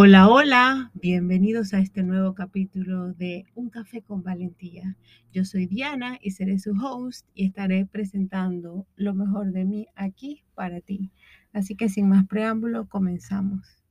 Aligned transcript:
Hola, 0.00 0.28
hola, 0.28 0.92
bienvenidos 0.94 1.74
a 1.74 1.80
este 1.80 2.04
nuevo 2.04 2.32
capítulo 2.32 3.14
de 3.14 3.46
Un 3.56 3.68
café 3.68 4.00
con 4.00 4.22
valentía. 4.22 4.96
Yo 5.32 5.44
soy 5.44 5.66
Diana 5.66 6.18
y 6.22 6.30
seré 6.30 6.60
su 6.60 6.70
host 6.80 7.26
y 7.34 7.46
estaré 7.46 7.84
presentando 7.84 8.86
lo 8.94 9.12
mejor 9.12 9.50
de 9.50 9.64
mí 9.64 9.88
aquí 9.96 10.44
para 10.54 10.80
ti. 10.80 11.10
Así 11.52 11.74
que 11.74 11.88
sin 11.88 12.08
más 12.08 12.28
preámbulo, 12.28 12.88
comenzamos. 12.88 13.82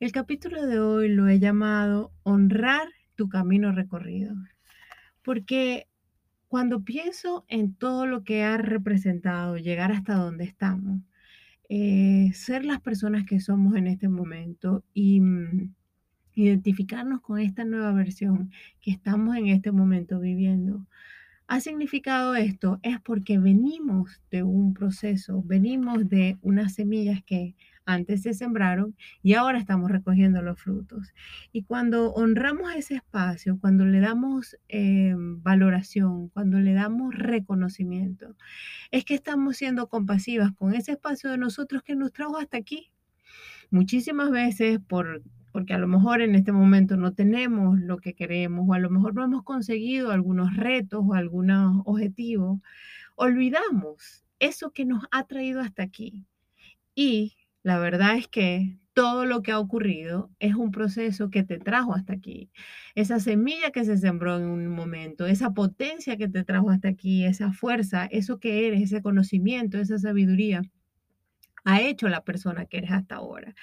El 0.00 0.12
capítulo 0.12 0.64
de 0.64 0.80
hoy 0.80 1.10
lo 1.10 1.28
he 1.28 1.38
llamado 1.38 2.10
Honrar 2.22 2.88
tu 3.16 3.28
camino 3.28 3.70
recorrido, 3.70 4.34
porque 5.22 5.88
cuando 6.48 6.84
pienso 6.84 7.44
en 7.48 7.74
todo 7.74 8.06
lo 8.06 8.24
que 8.24 8.44
ha 8.44 8.56
representado 8.56 9.58
llegar 9.58 9.92
hasta 9.92 10.14
donde 10.14 10.44
estamos, 10.44 11.02
eh, 11.68 12.30
ser 12.34 12.64
las 12.64 12.80
personas 12.80 13.24
que 13.24 13.40
somos 13.40 13.76
en 13.76 13.86
este 13.86 14.08
momento 14.08 14.84
y 14.92 15.20
mm, 15.20 15.74
identificarnos 16.34 17.20
con 17.20 17.38
esta 17.38 17.64
nueva 17.64 17.92
versión 17.92 18.50
que 18.80 18.90
estamos 18.90 19.36
en 19.36 19.48
este 19.48 19.72
momento 19.72 20.20
viviendo. 20.20 20.86
¿Ha 21.46 21.60
significado 21.60 22.34
esto? 22.34 22.80
Es 22.82 23.00
porque 23.00 23.38
venimos 23.38 24.22
de 24.30 24.42
un 24.42 24.74
proceso, 24.74 25.42
venimos 25.44 26.08
de 26.08 26.38
unas 26.42 26.74
semillas 26.74 27.22
que 27.24 27.54
antes 27.86 28.22
se 28.22 28.34
sembraron 28.34 28.96
y 29.22 29.34
ahora 29.34 29.58
estamos 29.58 29.90
recogiendo 29.90 30.42
los 30.42 30.60
frutos. 30.60 31.12
Y 31.52 31.62
cuando 31.64 32.12
honramos 32.12 32.74
ese 32.74 32.96
espacio, 32.96 33.58
cuando 33.60 33.84
le 33.84 34.00
damos 34.00 34.56
eh, 34.68 35.14
valoración, 35.16 36.28
cuando 36.28 36.58
le 36.58 36.74
damos 36.74 37.14
reconocimiento, 37.14 38.36
es 38.90 39.04
que 39.04 39.14
estamos 39.14 39.56
siendo 39.56 39.88
compasivas 39.88 40.52
con 40.52 40.74
ese 40.74 40.92
espacio 40.92 41.30
de 41.30 41.38
nosotros 41.38 41.82
que 41.82 41.96
nos 41.96 42.12
trajo 42.12 42.38
hasta 42.38 42.56
aquí. 42.56 42.90
Muchísimas 43.70 44.30
veces 44.30 44.78
por 44.80 45.22
porque 45.54 45.72
a 45.72 45.78
lo 45.78 45.86
mejor 45.86 46.20
en 46.20 46.34
este 46.34 46.50
momento 46.50 46.96
no 46.96 47.14
tenemos 47.14 47.78
lo 47.78 47.98
que 47.98 48.14
queremos 48.14 48.68
o 48.68 48.74
a 48.74 48.80
lo 48.80 48.90
mejor 48.90 49.14
no 49.14 49.22
hemos 49.22 49.44
conseguido 49.44 50.10
algunos 50.10 50.56
retos 50.56 51.04
o 51.06 51.14
algunos 51.14 51.80
objetivos, 51.84 52.58
olvidamos 53.14 54.24
eso 54.40 54.72
que 54.72 54.84
nos 54.84 55.04
ha 55.12 55.28
traído 55.28 55.60
hasta 55.60 55.84
aquí. 55.84 56.26
Y 56.96 57.36
la 57.64 57.78
verdad 57.80 58.16
es 58.16 58.28
que 58.28 58.78
todo 58.94 59.26
lo 59.26 59.42
que 59.42 59.52
ha 59.52 59.58
ocurrido 59.58 60.30
es 60.38 60.54
un 60.54 60.70
proceso 60.70 61.30
que 61.30 61.42
te 61.42 61.58
trajo 61.58 61.94
hasta 61.94 62.12
aquí. 62.12 62.50
Esa 62.94 63.18
semilla 63.20 63.72
que 63.72 63.84
se 63.84 63.98
sembró 63.98 64.36
en 64.38 64.44
un 64.44 64.68
momento, 64.68 65.26
esa 65.26 65.52
potencia 65.52 66.16
que 66.16 66.28
te 66.28 66.44
trajo 66.44 66.70
hasta 66.70 66.88
aquí, 66.88 67.24
esa 67.24 67.52
fuerza, 67.52 68.06
eso 68.06 68.38
que 68.38 68.68
eres, 68.68 68.82
ese 68.82 69.02
conocimiento, 69.02 69.78
esa 69.78 69.98
sabiduría, 69.98 70.62
ha 71.64 71.80
hecho 71.80 72.08
la 72.08 72.24
persona 72.24 72.66
que 72.66 72.78
eres 72.78 72.92
hasta 72.92 73.16
ahora. 73.16 73.54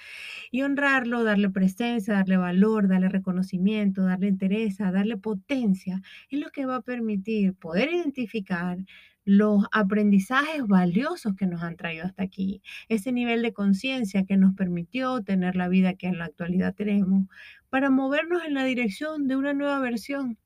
Y 0.52 0.64
honrarlo, 0.64 1.24
darle 1.24 1.50
presencia, 1.50 2.16
darle 2.16 2.38
valor, 2.38 2.88
darle 2.88 3.10
reconocimiento, 3.10 4.04
darle 4.04 4.28
interés, 4.28 4.78
darle 4.80 5.18
potencia, 5.18 6.02
es 6.30 6.40
lo 6.40 6.50
que 6.52 6.66
va 6.66 6.78
a 6.78 6.82
permitir 6.82 7.56
poder 7.56 7.94
identificar 7.94 8.80
los 9.26 9.66
aprendizajes 9.72 10.66
valiosos 10.68 11.36
que 11.36 11.46
nos 11.48 11.62
han 11.62 11.76
traído 11.76 12.06
hasta 12.06 12.24
aquí, 12.24 12.62
ese 12.90 13.12
nivel 13.12 13.42
de 13.42 13.54
conciencia 13.54 14.26
que 14.26 14.38
nos 14.38 14.56
permitió 14.56 15.22
tener 15.22 15.56
la 15.56 15.68
vida 15.68 15.94
que 15.94 16.08
en 16.08 16.18
la 16.18 16.26
actualidad 16.26 16.74
tenemos, 16.76 17.28
para 17.70 17.90
movernos 17.90 18.44
en 18.46 18.54
la 18.54 18.64
dirección 18.64 19.28
de 19.28 19.36
una 19.36 19.54
nueva 19.54 19.80
versión. 19.80 20.38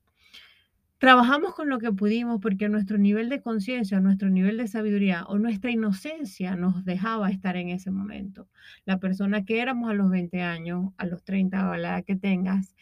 Trabajamos 0.98 1.54
con 1.54 1.68
lo 1.68 1.78
que 1.78 1.92
pudimos 1.92 2.40
porque 2.40 2.70
nuestro 2.70 2.96
nivel 2.96 3.28
de 3.28 3.42
conciencia, 3.42 4.00
nuestro 4.00 4.30
nivel 4.30 4.56
de 4.56 4.66
sabiduría 4.66 5.24
o 5.26 5.38
nuestra 5.38 5.70
inocencia 5.70 6.56
nos 6.56 6.86
dejaba 6.86 7.30
estar 7.30 7.56
en 7.56 7.68
ese 7.68 7.90
momento. 7.90 8.48
La 8.86 8.98
persona 8.98 9.44
que 9.44 9.60
éramos 9.60 9.90
a 9.90 9.94
los 9.94 10.08
20 10.10 10.40
años, 10.40 10.92
a 10.96 11.04
los 11.04 11.22
30 11.22 11.68
o 11.68 11.72
a 11.72 11.78
la 11.78 11.88
edad 11.88 12.04
que 12.04 12.16
tengas, 12.16 12.74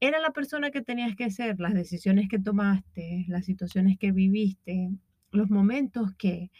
era 0.00 0.18
la 0.18 0.30
persona 0.30 0.70
que 0.70 0.80
tenías 0.80 1.14
que 1.14 1.30
ser, 1.30 1.60
las 1.60 1.74
decisiones 1.74 2.28
que 2.28 2.38
tomaste, 2.38 3.26
las 3.28 3.44
situaciones 3.44 3.98
que 3.98 4.12
viviste, 4.12 4.90
los 5.32 5.50
momentos 5.50 6.14
que 6.16 6.50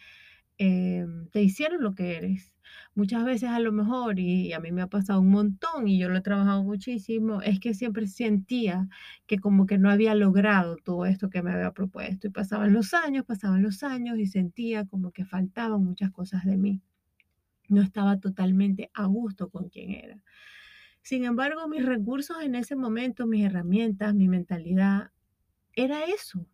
em, 0.58 1.28
te 1.30 1.42
hicieron 1.42 1.82
lo 1.82 1.94
que 1.94 2.16
eres. 2.16 2.52
Muchas 2.94 3.24
veces 3.24 3.50
a 3.50 3.60
lo 3.60 3.72
mejor, 3.72 4.18
y 4.18 4.52
a 4.52 4.60
mí 4.60 4.72
me 4.72 4.82
ha 4.82 4.88
pasado 4.88 5.20
un 5.20 5.30
montón 5.30 5.88
y 5.88 5.98
yo 5.98 6.08
lo 6.08 6.18
he 6.18 6.20
trabajado 6.20 6.64
muchísimo, 6.64 7.42
es 7.42 7.60
que 7.60 7.74
siempre 7.74 8.06
sentía 8.08 8.88
que 9.26 9.38
como 9.38 9.66
que 9.66 9.78
no 9.78 9.90
había 9.90 10.14
logrado 10.14 10.76
todo 10.76 11.06
esto 11.06 11.30
que 11.30 11.42
me 11.42 11.52
había 11.52 11.72
propuesto. 11.72 12.26
Y 12.26 12.30
pasaban 12.30 12.72
los 12.72 12.94
años, 12.94 13.24
pasaban 13.24 13.62
los 13.62 13.82
años 13.82 14.18
y 14.18 14.26
sentía 14.26 14.84
como 14.86 15.12
que 15.12 15.24
faltaban 15.24 15.84
muchas 15.84 16.10
cosas 16.10 16.44
de 16.44 16.56
mí. 16.56 16.82
No 17.68 17.82
estaba 17.82 18.18
totalmente 18.18 18.90
a 18.94 19.06
gusto 19.06 19.50
con 19.50 19.68
quien 19.68 19.90
era. 19.90 20.22
Sin 21.02 21.24
embargo, 21.24 21.68
mis 21.68 21.84
recursos 21.86 22.36
en 22.42 22.54
ese 22.54 22.76
momento, 22.76 23.26
mis 23.26 23.44
herramientas, 23.44 24.14
mi 24.14 24.28
mentalidad, 24.28 25.10
era 25.74 26.02
eso, 26.04 26.46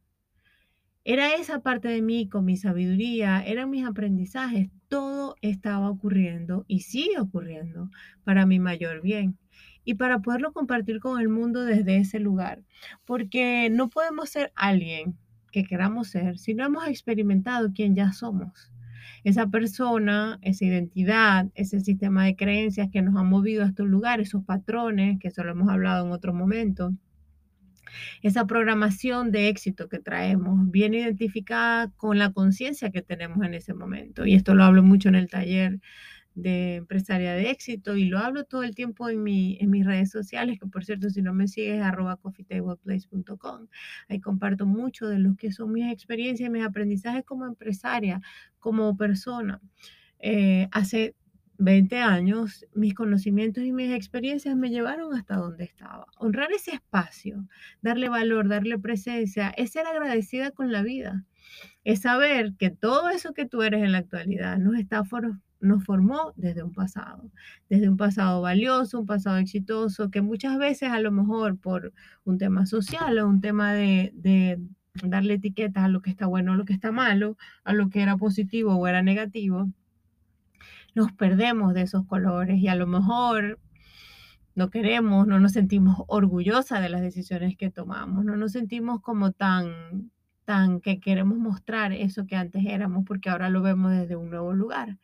era 1.05 1.35
esa 1.35 1.61
parte 1.61 1.89
de 1.89 2.01
mí 2.01 2.29
con 2.29 2.47
mi 2.47 2.57
sabiduría, 2.57 3.45
eran 3.45 3.69
mis 3.69 3.85
aprendizajes, 3.87 4.71
todo 4.89 5.37
estaba 5.43 5.91
ocurriendo 5.91 6.65
y 6.67 6.81
sigue 6.81 7.21
ocurriendo 7.21 7.91
para 8.25 8.47
mi 8.47 8.59
mayor 8.59 9.03
bien 9.03 9.37
y 9.85 9.95
para 9.95 10.21
poderlo 10.21 10.53
compartir 10.55 11.01
con 11.01 11.21
el 11.21 11.29
mundo 11.29 11.65
desde 11.65 11.99
ese 11.99 12.21
lugar, 12.21 12.63
porque 13.05 13.69
no 13.71 13.91
podemos 13.91 14.31
ser 14.31 14.51
alguien 14.55 15.19
que 15.53 15.65
queramos 15.65 16.09
ser 16.09 16.39
si 16.39 16.55
no 16.55 16.65
hemos 16.65 16.89
experimentado 16.89 17.73
quién 17.75 17.95
ya 17.95 18.13
somos. 18.13 18.73
Esa 19.25 19.47
persona, 19.47 20.39
esa 20.41 20.65
identidad, 20.65 21.49
ese 21.55 21.81
sistema 21.81 22.25
de 22.25 22.35
creencias 22.35 22.89
que 22.91 23.03
nos 23.03 23.17
ha 23.17 23.23
movido 23.23 23.63
a 23.63 23.67
estos 23.67 23.87
lugares, 23.87 24.29
esos 24.29 24.45
patrones, 24.45 25.19
que 25.21 25.29
eso 25.29 25.45
lo 25.45 25.53
hemos 25.53 25.69
hablado 25.69 26.07
en 26.07 26.13
otro 26.13 26.33
momento, 26.33 26.95
esa 28.23 28.47
programación 28.47 29.31
de 29.31 29.49
éxito 29.49 29.89
que 29.89 29.99
traemos 29.99 30.71
viene 30.71 30.99
identificada 30.99 31.91
con 31.97 32.19
la 32.19 32.33
conciencia 32.33 32.91
que 32.91 33.03
tenemos 33.03 33.45
en 33.45 33.55
ese 33.55 33.75
momento. 33.75 34.27
Y 34.27 34.35
esto 34.35 34.55
lo 34.55 34.65
hablo 34.65 34.83
mucho 34.83 35.09
en 35.09 35.15
el 35.17 35.29
taller 35.29 35.81
de 36.35 36.77
empresaria 36.77 37.33
de 37.35 37.51
éxito 37.51 37.97
y 37.97 38.07
lo 38.07 38.19
hablo 38.19 38.45
todo 38.45 38.65
el 38.65 38.75
tiempo 38.75 39.09
en, 39.09 39.23
mi, 39.23 39.57
en 39.61 39.71
mis 39.71 39.87
redes 39.87 40.11
sociales, 40.11 40.59
que 40.59 40.67
por 40.67 40.85
cierto, 40.85 41.09
si 41.11 41.23
no 41.23 41.33
me 41.33 41.47
sigues, 41.49 41.81
arroba 41.81 42.17
coffeetableplace.com. 42.17 43.69
Ahí 44.09 44.21
comparto 44.21 44.67
mucho 44.67 45.07
de 45.07 45.19
lo 45.19 45.37
que 45.37 45.53
son 45.53 45.73
mis 45.73 45.93
experiencias 45.93 46.51
mis 46.51 46.65
aprendizajes 46.65 47.25
como 47.25 47.47
empresaria, 47.47 48.21
como 48.59 48.97
persona. 48.97 49.61
Eh, 50.19 50.69
hace 50.73 51.15
20 51.59 51.99
años, 51.99 52.67
mis 52.75 52.95
conocimientos 52.95 53.65
y 53.65 53.73
mis 53.73 53.93
experiencias 53.93 54.57
me 54.57 54.71
llevaron 54.71 55.15
hasta 55.15 55.37
donde 55.37 55.65
estaba. 55.65 56.07
Honrar 56.19 56.53
ese 56.53 56.73
espacio, 56.73 57.47
darle 57.83 58.09
valor, 58.09 58.49
darle 58.49 58.79
presencia, 58.79 59.51
es 59.51 59.73
ser 59.73 59.87
agradecida 59.87 60.51
con 60.51 60.73
la 60.73 60.83
vida. 60.83 61.25
Es 61.85 62.03
saber 62.03 62.55
que 62.59 62.71
todo 62.71 63.11
eso 63.11 63.35
que 63.35 63.47
tú 63.47 63.63
eres 63.63 63.83
en 63.83 63.93
la 63.93 63.99
actualidad 63.99 64.59
nos, 64.59 64.77
está 64.77 65.03
nos 65.61 65.85
formó 65.85 66.33
desde 66.37 66.63
un 66.63 66.73
pasado, 66.73 67.31
desde 67.69 67.89
un 67.89 67.97
pasado 67.97 68.41
valioso, 68.43 69.01
un 69.01 69.07
pasado 69.07 69.37
exitoso, 69.39 70.11
que 70.11 70.23
muchas 70.23 70.59
veces 70.59 70.91
a 70.91 71.01
lo 71.01 71.13
mejor 71.13 71.59
por 71.59 71.93
un 72.25 72.39
tema 72.39 72.67
social 72.67 73.19
o 73.19 73.29
un 73.29 73.41
tema 73.41 73.73
de, 73.75 74.13
de 74.15 74.59
darle 75.03 75.35
etiquetas 75.35 75.85
a 75.85 75.89
lo 75.89 76.03
que 76.03 76.11
está 76.11 76.27
bueno 76.27 76.53
o 76.53 76.55
lo 76.57 76.65
que 76.65 76.73
está 76.73 76.93
malo, 76.93 77.37
a 77.65 77.73
lo 77.73 77.91
que 77.91 78.03
era 78.03 78.17
positivo 78.17 78.75
o 78.75 78.87
era 78.87 79.03
negativo, 79.03 79.71
nos 80.95 81.13
perdemos 81.13 81.75
de 81.75 81.83
esos 81.83 82.07
colores 82.07 82.59
y 82.59 82.69
a 82.69 82.75
lo 82.75 82.87
mejor 82.87 83.61
no 84.55 84.71
queremos, 84.71 85.27
no 85.27 85.41
nos 85.41 85.53
sentimos 85.53 86.03
orgullosas 86.07 86.81
de 86.81 86.89
las 86.89 87.01
decisiones 87.01 87.57
que 87.57 87.71
tomamos, 87.71 88.25
no 88.25 88.37
nos 88.37 88.53
sentimos 88.53 89.01
como 89.01 89.33
tan, 89.33 90.13
tan 90.45 90.81
que 90.81 91.01
queremos 91.01 91.39
mostrar 91.39 91.93
eso 91.93 92.27
que 92.27 92.37
antes 92.37 92.65
éramos 92.67 93.05
porque 93.07 93.31
ahora 93.31 93.49
lo 93.49 93.63
vemos 93.63 93.91
desde 93.93 94.17
un 94.17 94.31
nuevo 94.31 94.53
lugar. 94.53 94.99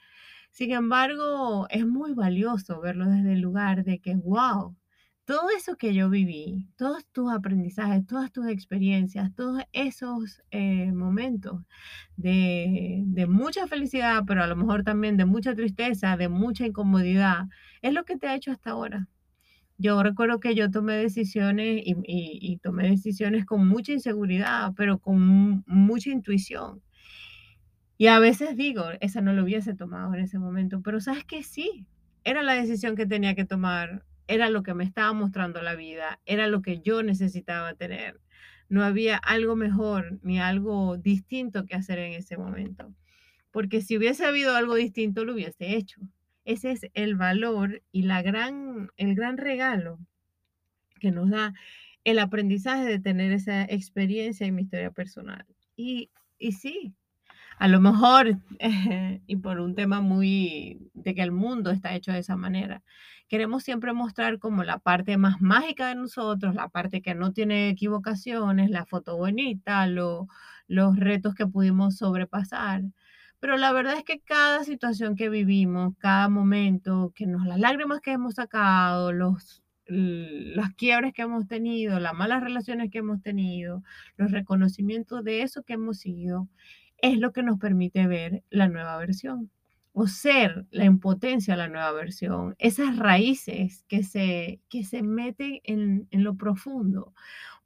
Sin 0.50 0.72
embargo, 0.72 1.66
es 1.70 1.86
muy 1.86 2.12
valioso 2.12 2.80
verlo 2.80 3.06
desde 3.08 3.32
el 3.34 3.40
lugar 3.40 3.84
de 3.84 4.00
que, 4.00 4.16
wow, 4.16 4.76
todo 5.30 5.48
eso 5.56 5.76
que 5.76 5.94
yo 5.94 6.10
viví, 6.10 6.66
todos 6.74 7.06
tus 7.12 7.30
aprendizajes, 7.32 8.04
todas 8.04 8.32
tus 8.32 8.48
experiencias, 8.48 9.32
todos 9.36 9.62
esos 9.70 10.42
eh, 10.50 10.90
momentos 10.90 11.62
de, 12.16 13.04
mucha 13.28 13.68
felicidad, 13.68 14.24
pero 14.26 14.42
a 14.42 14.48
lo 14.48 14.56
mejor 14.56 14.82
también 14.82 15.16
de 15.16 15.26
mucha 15.26 15.54
tristeza, 15.54 16.16
de 16.16 16.28
mucha 16.28 16.66
incomodidad, 16.66 17.44
es 17.80 17.92
lo 17.92 18.04
que 18.04 18.16
te 18.16 18.26
ha 18.26 18.34
hecho 18.34 18.50
hasta 18.50 18.70
ahora. 18.70 19.06
Yo 19.78 20.02
recuerdo 20.02 20.40
que 20.40 20.56
yo 20.56 20.68
tomé 20.68 20.96
decisiones 20.96 21.80
y, 21.84 21.94
y 22.04 22.56
tomé 22.56 22.90
decisiones 22.90 23.46
con 23.46 23.68
mucha 23.68 23.92
inseguridad, 23.92 24.72
pero 24.76 24.98
con 24.98 25.62
mucha 25.64 26.10
intuición. 26.10 26.82
Y 27.98 28.08
a 28.08 28.18
veces 28.18 28.56
digo, 28.56 28.82
esa 28.98 29.20
no 29.20 29.32
lo 29.32 29.44
hubiese 29.44 29.74
tomado 29.76 30.12
en 30.12 30.22
ese 30.24 30.40
momento, 30.40 30.80
pero 30.82 31.00
sabes 31.00 31.24
que 31.24 31.44
sí, 31.44 31.86
era 32.24 32.42
la 32.42 32.54
decisión 32.54 32.96
que 32.96 33.06
tenía 33.06 33.36
que 33.36 33.44
tomar 33.44 34.04
era 34.30 34.48
lo 34.48 34.62
que 34.62 34.74
me 34.74 34.84
estaba 34.84 35.12
mostrando 35.12 35.60
la 35.60 35.74
vida, 35.74 36.20
era 36.24 36.46
lo 36.46 36.62
que 36.62 36.80
yo 36.80 37.02
necesitaba 37.02 37.74
tener. 37.74 38.20
No 38.68 38.84
había 38.84 39.16
algo 39.16 39.56
mejor 39.56 40.20
ni 40.22 40.38
algo 40.38 40.96
distinto 40.96 41.66
que 41.66 41.74
hacer 41.74 41.98
en 41.98 42.12
ese 42.12 42.36
momento. 42.36 42.94
Porque 43.50 43.80
si 43.80 43.96
hubiese 43.96 44.24
habido 44.24 44.54
algo 44.54 44.76
distinto, 44.76 45.24
lo 45.24 45.34
hubiese 45.34 45.74
hecho. 45.74 46.00
Ese 46.44 46.70
es 46.70 46.86
el 46.94 47.16
valor 47.16 47.82
y 47.90 48.02
la 48.02 48.22
gran, 48.22 48.90
el 48.96 49.16
gran 49.16 49.36
regalo 49.36 49.98
que 51.00 51.10
nos 51.10 51.28
da 51.28 51.52
el 52.04 52.20
aprendizaje 52.20 52.84
de 52.84 53.00
tener 53.00 53.32
esa 53.32 53.64
experiencia 53.64 54.46
en 54.46 54.54
mi 54.54 54.62
historia 54.62 54.92
personal. 54.92 55.44
Y, 55.74 56.10
y 56.38 56.52
sí, 56.52 56.94
a 57.60 57.68
lo 57.68 57.80
mejor, 57.80 58.38
y 59.26 59.36
por 59.36 59.60
un 59.60 59.74
tema 59.76 60.00
muy 60.00 60.90
de 60.94 61.14
que 61.14 61.22
el 61.22 61.32
mundo 61.32 61.70
está 61.70 61.94
hecho 61.94 62.12
de 62.12 62.20
esa 62.20 62.36
manera, 62.36 62.82
queremos 63.28 63.62
siempre 63.64 63.92
mostrar 63.92 64.38
como 64.40 64.64
la 64.64 64.78
parte 64.78 65.16
más 65.18 65.40
mágica 65.42 65.88
de 65.88 65.94
nosotros, 65.96 66.54
la 66.54 66.68
parte 66.70 67.02
que 67.02 67.14
no 67.14 67.32
tiene 67.32 67.68
equivocaciones, 67.70 68.70
la 68.70 68.86
foto 68.86 69.16
bonita, 69.16 69.86
lo- 69.86 70.26
los 70.68 70.96
retos 70.98 71.34
que 71.34 71.46
pudimos 71.46 71.96
sobrepasar. 71.98 72.82
Pero 73.40 73.56
la 73.56 73.72
verdad 73.72 73.94
es 73.96 74.04
que 74.04 74.20
cada 74.20 74.64
situación 74.64 75.16
que 75.16 75.28
vivimos, 75.28 75.94
cada 75.98 76.28
momento, 76.28 77.12
que 77.14 77.26
nos, 77.26 77.46
las 77.46 77.58
lágrimas 77.58 78.00
que 78.00 78.12
hemos 78.12 78.34
sacado, 78.34 79.12
los, 79.12 79.62
las 79.86 80.74
quiebres 80.74 81.12
que 81.14 81.22
hemos 81.22 81.46
tenido, 81.48 81.98
las 82.00 82.14
malas 82.14 82.42
relaciones 82.42 82.90
que 82.90 82.98
hemos 82.98 83.22
tenido, 83.22 83.82
los 84.16 84.30
reconocimientos 84.30 85.24
de 85.24 85.42
eso 85.42 85.62
que 85.62 85.74
hemos 85.74 85.98
sido, 85.98 86.48
es 87.02 87.18
lo 87.18 87.32
que 87.32 87.42
nos 87.42 87.58
permite 87.58 88.06
ver 88.06 88.44
la 88.50 88.68
nueva 88.68 88.96
versión 88.98 89.50
o 89.92 90.06
ser 90.06 90.66
la 90.70 90.84
impotencia 90.84 91.56
la 91.56 91.68
nueva 91.68 91.92
versión, 91.92 92.54
esas 92.58 92.96
raíces 92.96 93.84
que 93.88 94.02
se, 94.02 94.60
que 94.68 94.84
se 94.84 95.02
meten 95.02 95.60
en, 95.64 96.06
en 96.10 96.24
lo 96.24 96.36
profundo, 96.36 97.12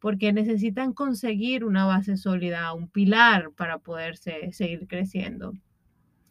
porque 0.01 0.33
necesitan 0.33 0.93
conseguir 0.93 1.65
una 1.65 1.85
base 1.87 2.17
sólida, 2.17 2.73
un 2.73 2.89
pilar 2.89 3.53
para 3.53 3.79
poderse 3.79 4.53
seguir 4.53 4.87
creciendo. 4.87 5.53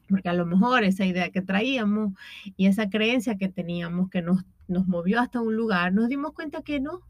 Porque 0.10 0.30
a 0.30 0.34
lo 0.34 0.46
mejor 0.46 0.84
esa 0.84 1.06
idea 1.06 1.32
que 1.32 1.42
traíamos 1.42 2.14
y 2.58 2.68
esa 2.68 2.90
creencia 2.90 3.38
que 3.38 3.50
teníamos 3.50 4.10
que 4.10 4.22
nos, 4.22 4.44
nos 4.68 4.88
movió 4.88 5.20
hasta 5.20 5.42
un 5.42 5.56
lugar, 5.56 5.94
nos 5.94 6.10
dimos 6.10 6.34
cuenta 6.34 6.62
que 6.62 6.80
no, 6.80 7.02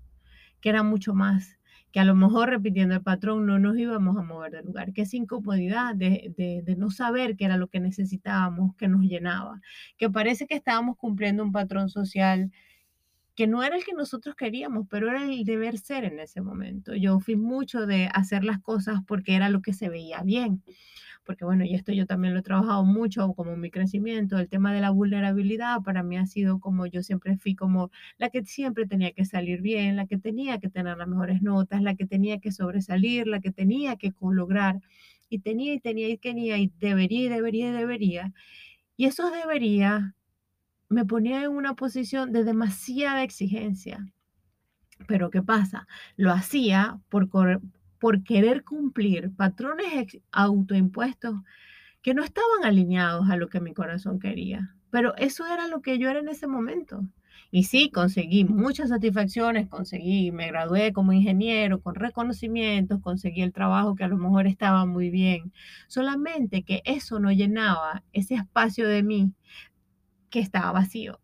que 0.61 0.69
era 0.69 0.83
mucho 0.83 1.13
más, 1.13 1.57
que 1.93 1.99
a 1.99 2.05
lo 2.05 2.15
mejor 2.15 2.49
repitiendo 2.49 2.95
el 2.95 3.03
patrón 3.03 3.45
no 3.45 3.59
nos 3.59 3.77
íbamos 3.77 4.17
a 4.17 4.23
mover 4.23 4.51
del 4.51 4.65
lugar, 4.65 4.93
que 4.93 5.03
esa 5.03 5.15
incomodidad 5.15 5.93
de, 5.93 6.63
no 6.75 6.89
saber 6.89 7.37
qué 7.37 7.45
era 7.45 7.55
lo 7.55 7.67
que 7.67 7.79
necesitábamos, 7.79 8.75
que 8.75 8.87
nos 8.87 9.01
llenaba, 9.01 9.61
que 9.95 10.09
parece 10.09 10.47
que 10.47 10.55
estábamos 10.55 10.97
cumpliendo 10.97 11.43
un 11.43 11.51
patrón 11.51 11.89
social 11.89 12.51
que 13.35 13.45
no 13.45 13.61
era 13.61 13.75
el 13.75 13.85
que 13.85 13.93
nosotros 13.93 14.35
queríamos, 14.35 14.87
pero 14.89 15.07
era 15.07 15.23
el 15.23 15.43
deber 15.43 15.77
ser 15.77 16.03
en 16.03 16.19
ese 16.19 16.41
momento. 16.41 16.95
Yo 16.95 17.19
fui 17.19 17.35
mucho 17.35 17.85
de 17.85 18.09
hacer 18.11 18.43
las 18.43 18.59
cosas 18.59 19.01
porque 19.07 19.35
era 19.35 19.49
lo 19.49 19.61
que 19.61 19.73
se 19.73 19.89
veía 19.89 20.23
bien 20.23 20.63
porque 21.25 21.45
bueno, 21.45 21.63
y 21.65 21.75
esto 21.75 21.91
yo 21.93 22.05
también 22.05 22.33
lo 22.33 22.39
he 22.41 22.43
trabajado 22.43 22.83
mucho 22.85 23.33
como 23.33 23.55
mi 23.55 23.71
crecimiento, 23.71 24.37
el 24.39 24.49
tema 24.49 24.73
de 24.73 24.81
la 24.81 24.89
vulnerabilidad 24.89 25.81
para 25.81 26.03
mí 26.03 26.17
ha 26.17 26.25
sido 26.25 26.59
como 26.59 26.85
yo 26.85 27.03
siempre 27.03 27.37
fui 27.37 27.55
como 27.55 27.91
la 28.17 28.29
que 28.29 28.43
siempre 28.45 28.85
tenía 28.87 29.11
que 29.11 29.25
salir 29.25 29.61
bien, 29.61 29.95
la 29.95 30.05
que 30.07 30.17
tenía 30.17 30.59
que 30.59 30.69
tener 30.69 30.97
las 30.97 31.07
mejores 31.07 31.41
notas, 31.41 31.81
la 31.81 31.95
que 31.95 32.05
tenía 32.05 32.39
que 32.39 32.51
sobresalir, 32.51 33.27
la 33.27 33.39
que 33.39 33.51
tenía 33.51 33.95
que 33.95 34.13
lograr 34.21 34.81
y 35.29 35.39
tenía 35.39 35.73
y 35.73 35.79
tenía 35.79 36.09
y 36.09 36.17
tenía 36.17 36.57
y 36.57 36.71
debería 36.79 37.25
y 37.25 37.29
debería 37.29 37.69
y 37.69 37.71
debería. 37.71 38.33
Y 38.97 39.05
esos 39.05 39.31
debería 39.31 40.15
me 40.89 41.05
ponía 41.05 41.43
en 41.43 41.51
una 41.51 41.73
posición 41.75 42.31
de 42.31 42.43
demasiada 42.43 43.23
exigencia. 43.23 44.05
Pero 45.07 45.29
¿qué 45.29 45.41
pasa? 45.41 45.87
Lo 46.15 46.31
hacía 46.31 46.99
por, 47.09 47.27
por 48.03 48.21
querer 48.25 48.65
cumplir 48.65 49.33
patrones 49.33 50.17
autoimpuestos 50.33 51.39
que 52.01 52.13
no 52.13 52.21
estaban 52.21 52.65
alineados 52.65 53.29
a 53.29 53.37
lo 53.37 53.47
que 53.47 53.61
mi 53.61 53.73
corazón 53.73 54.19
quería. 54.19 54.75
Pero 54.89 55.15
eso 55.15 55.45
era 55.47 55.69
lo 55.69 55.81
que 55.81 55.97
yo 55.97 56.09
era 56.09 56.19
en 56.19 56.27
ese 56.27 56.45
momento. 56.45 57.05
Y 57.49 57.63
sí, 57.63 57.89
conseguí 57.91 58.43
muchas 58.43 58.89
satisfacciones, 58.89 59.69
conseguí, 59.69 60.33
me 60.33 60.47
gradué 60.47 60.91
como 60.91 61.13
ingeniero 61.13 61.79
con 61.79 61.95
reconocimientos, 61.95 62.99
conseguí 62.99 63.41
el 63.41 63.53
trabajo 63.53 63.95
que 63.95 64.03
a 64.03 64.09
lo 64.09 64.17
mejor 64.17 64.47
estaba 64.47 64.85
muy 64.85 65.09
bien. 65.09 65.53
Solamente 65.87 66.63
que 66.63 66.81
eso 66.83 67.21
no 67.21 67.31
llenaba 67.31 68.03
ese 68.11 68.35
espacio 68.35 68.85
de 68.85 69.01
mí 69.01 69.31
que 70.29 70.41
estaba 70.41 70.73
vacío. 70.73 71.22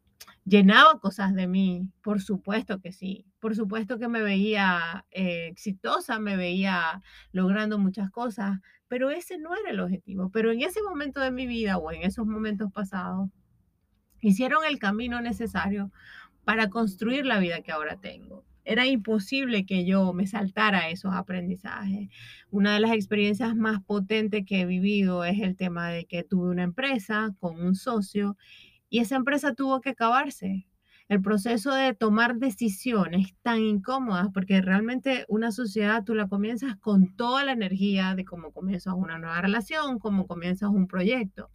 Llenaba 0.50 1.00
cosas 1.00 1.36
de 1.36 1.46
mí, 1.46 1.92
por 2.02 2.22
supuesto 2.22 2.82
que 2.82 2.92
sí. 2.92 3.24
Por 3.40 3.56
supuesto 3.56 4.00
que 4.00 4.08
me 4.08 4.24
veía 4.24 5.06
eh, 5.12 5.46
exitosa, 5.46 6.18
me 6.20 6.38
veía 6.38 7.04
logrando 7.32 7.78
muchas 7.78 8.10
cosas, 8.10 8.60
pero 8.88 9.12
ese 9.12 9.38
no 9.38 9.56
era 9.56 9.70
el 9.70 9.80
objetivo. 9.80 10.32
Pero 10.32 10.52
en 10.52 10.62
ese 10.62 10.82
momento 10.82 11.22
de 11.22 11.30
mi 11.30 11.46
vida 11.46 11.78
o 11.78 11.92
en 11.92 12.02
esos 12.02 12.26
momentos 12.26 12.72
pasados, 12.72 13.30
hicieron 14.22 14.66
el 14.66 14.80
camino 14.80 15.22
necesario 15.22 15.92
para 16.46 16.68
construir 16.72 17.28
la 17.28 17.38
vida 17.38 17.62
que 17.62 17.72
ahora 17.72 17.98
tengo. 17.98 18.44
Era 18.66 18.88
imposible 18.88 19.68
que 19.68 19.86
yo 19.86 20.14
me 20.14 20.26
saltara 20.26 20.90
esos 20.90 21.14
aprendizajes. 21.14 22.10
Una 22.50 22.74
de 22.74 22.80
las 22.80 22.92
experiencias 22.94 23.56
más 23.56 23.84
potentes 23.84 24.46
que 24.48 24.62
he 24.62 24.66
vivido 24.66 25.24
es 25.26 25.40
el 25.42 25.56
tema 25.56 25.90
de 25.90 26.06
que 26.06 26.24
tuve 26.24 26.50
una 26.50 26.64
empresa 26.64 27.36
con 27.40 27.62
un 27.62 27.76
socio 27.76 28.36
y 28.90 29.00
esa 29.00 29.16
empresa 29.16 29.54
tuvo 29.54 29.82
que 29.82 29.92
acabarse. 29.92 30.68
El 31.08 31.22
proceso 31.22 31.74
de 31.74 31.96
tomar 31.96 32.36
decisiones 32.38 33.34
tan 33.42 33.62
incómodas, 33.62 34.28
porque 34.34 34.62
realmente 34.62 35.26
una 35.28 35.52
sociedad 35.52 36.04
tú 36.04 36.14
la 36.14 36.28
comienzas 36.28 36.76
con 36.78 37.16
toda 37.16 37.44
la 37.44 37.54
energía 37.54 38.14
de 38.14 38.26
cómo 38.26 38.52
comienzas 38.52 38.94
una 38.96 39.18
nueva 39.18 39.42
relación, 39.42 39.98
cómo 39.98 40.28
comienzas 40.28 40.70
un 40.70 40.88
proyecto. 40.88 41.50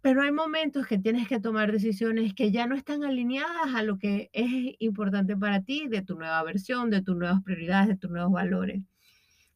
Pero 0.00 0.22
hay 0.22 0.32
momentos 0.32 0.86
que 0.86 0.98
tienes 0.98 1.28
que 1.28 1.40
tomar 1.40 1.72
decisiones 1.72 2.32
que 2.32 2.50
ya 2.50 2.66
no 2.66 2.76
están 2.76 3.04
alineadas 3.04 3.74
a 3.74 3.82
lo 3.82 3.98
que 3.98 4.30
es 4.32 4.76
importante 4.78 5.36
para 5.36 5.62
ti, 5.62 5.88
de 5.88 6.00
tu 6.00 6.14
nueva 6.16 6.42
versión, 6.44 6.90
de 6.90 7.02
tus 7.02 7.16
nuevas 7.16 7.42
prioridades, 7.42 7.88
de 7.88 7.96
tus 7.96 8.10
nuevos 8.10 8.32
valores. 8.32 8.82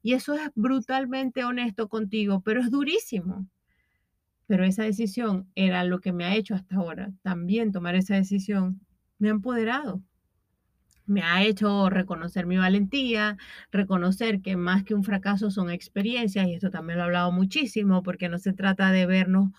Y 0.02 0.14
eso 0.14 0.34
es 0.34 0.50
brutalmente 0.54 1.44
honesto 1.44 1.88
contigo, 1.88 2.42
pero 2.42 2.60
es 2.60 2.70
durísimo. 2.70 3.46
Pero 4.50 4.64
esa 4.64 4.82
decisión 4.82 5.48
era 5.54 5.84
lo 5.84 6.00
que 6.00 6.12
me 6.12 6.24
ha 6.24 6.34
hecho 6.34 6.56
hasta 6.56 6.74
ahora. 6.74 7.12
También 7.22 7.70
tomar 7.70 7.94
esa 7.94 8.16
decisión 8.16 8.80
me 9.20 9.28
ha 9.28 9.30
empoderado, 9.30 10.02
me 11.06 11.22
ha 11.22 11.44
hecho 11.44 11.88
reconocer 11.88 12.46
mi 12.46 12.56
valentía, 12.56 13.36
reconocer 13.70 14.42
que 14.42 14.56
más 14.56 14.82
que 14.82 14.94
un 14.94 15.04
fracaso 15.04 15.52
son 15.52 15.70
experiencias, 15.70 16.48
y 16.48 16.54
esto 16.54 16.68
también 16.68 16.98
lo 16.98 17.04
he 17.04 17.06
hablado 17.06 17.30
muchísimo, 17.30 18.02
porque 18.02 18.28
no 18.28 18.38
se 18.38 18.52
trata 18.52 18.90
de 18.90 19.06
vernos 19.06 19.50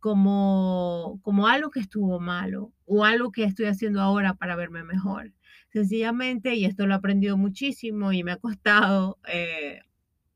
como, 0.00 1.20
como 1.22 1.46
algo 1.46 1.70
que 1.70 1.78
estuvo 1.78 2.18
malo 2.18 2.72
o 2.86 3.04
algo 3.04 3.30
que 3.30 3.44
estoy 3.44 3.66
haciendo 3.66 4.00
ahora 4.00 4.34
para 4.34 4.56
verme 4.56 4.82
mejor. 4.82 5.32
Sencillamente, 5.68 6.56
y 6.56 6.64
esto 6.64 6.88
lo 6.88 6.94
he 6.94 6.96
aprendido 6.96 7.36
muchísimo 7.36 8.12
y 8.12 8.24
me 8.24 8.32
ha 8.32 8.36
costado 8.36 9.20
eh, 9.28 9.82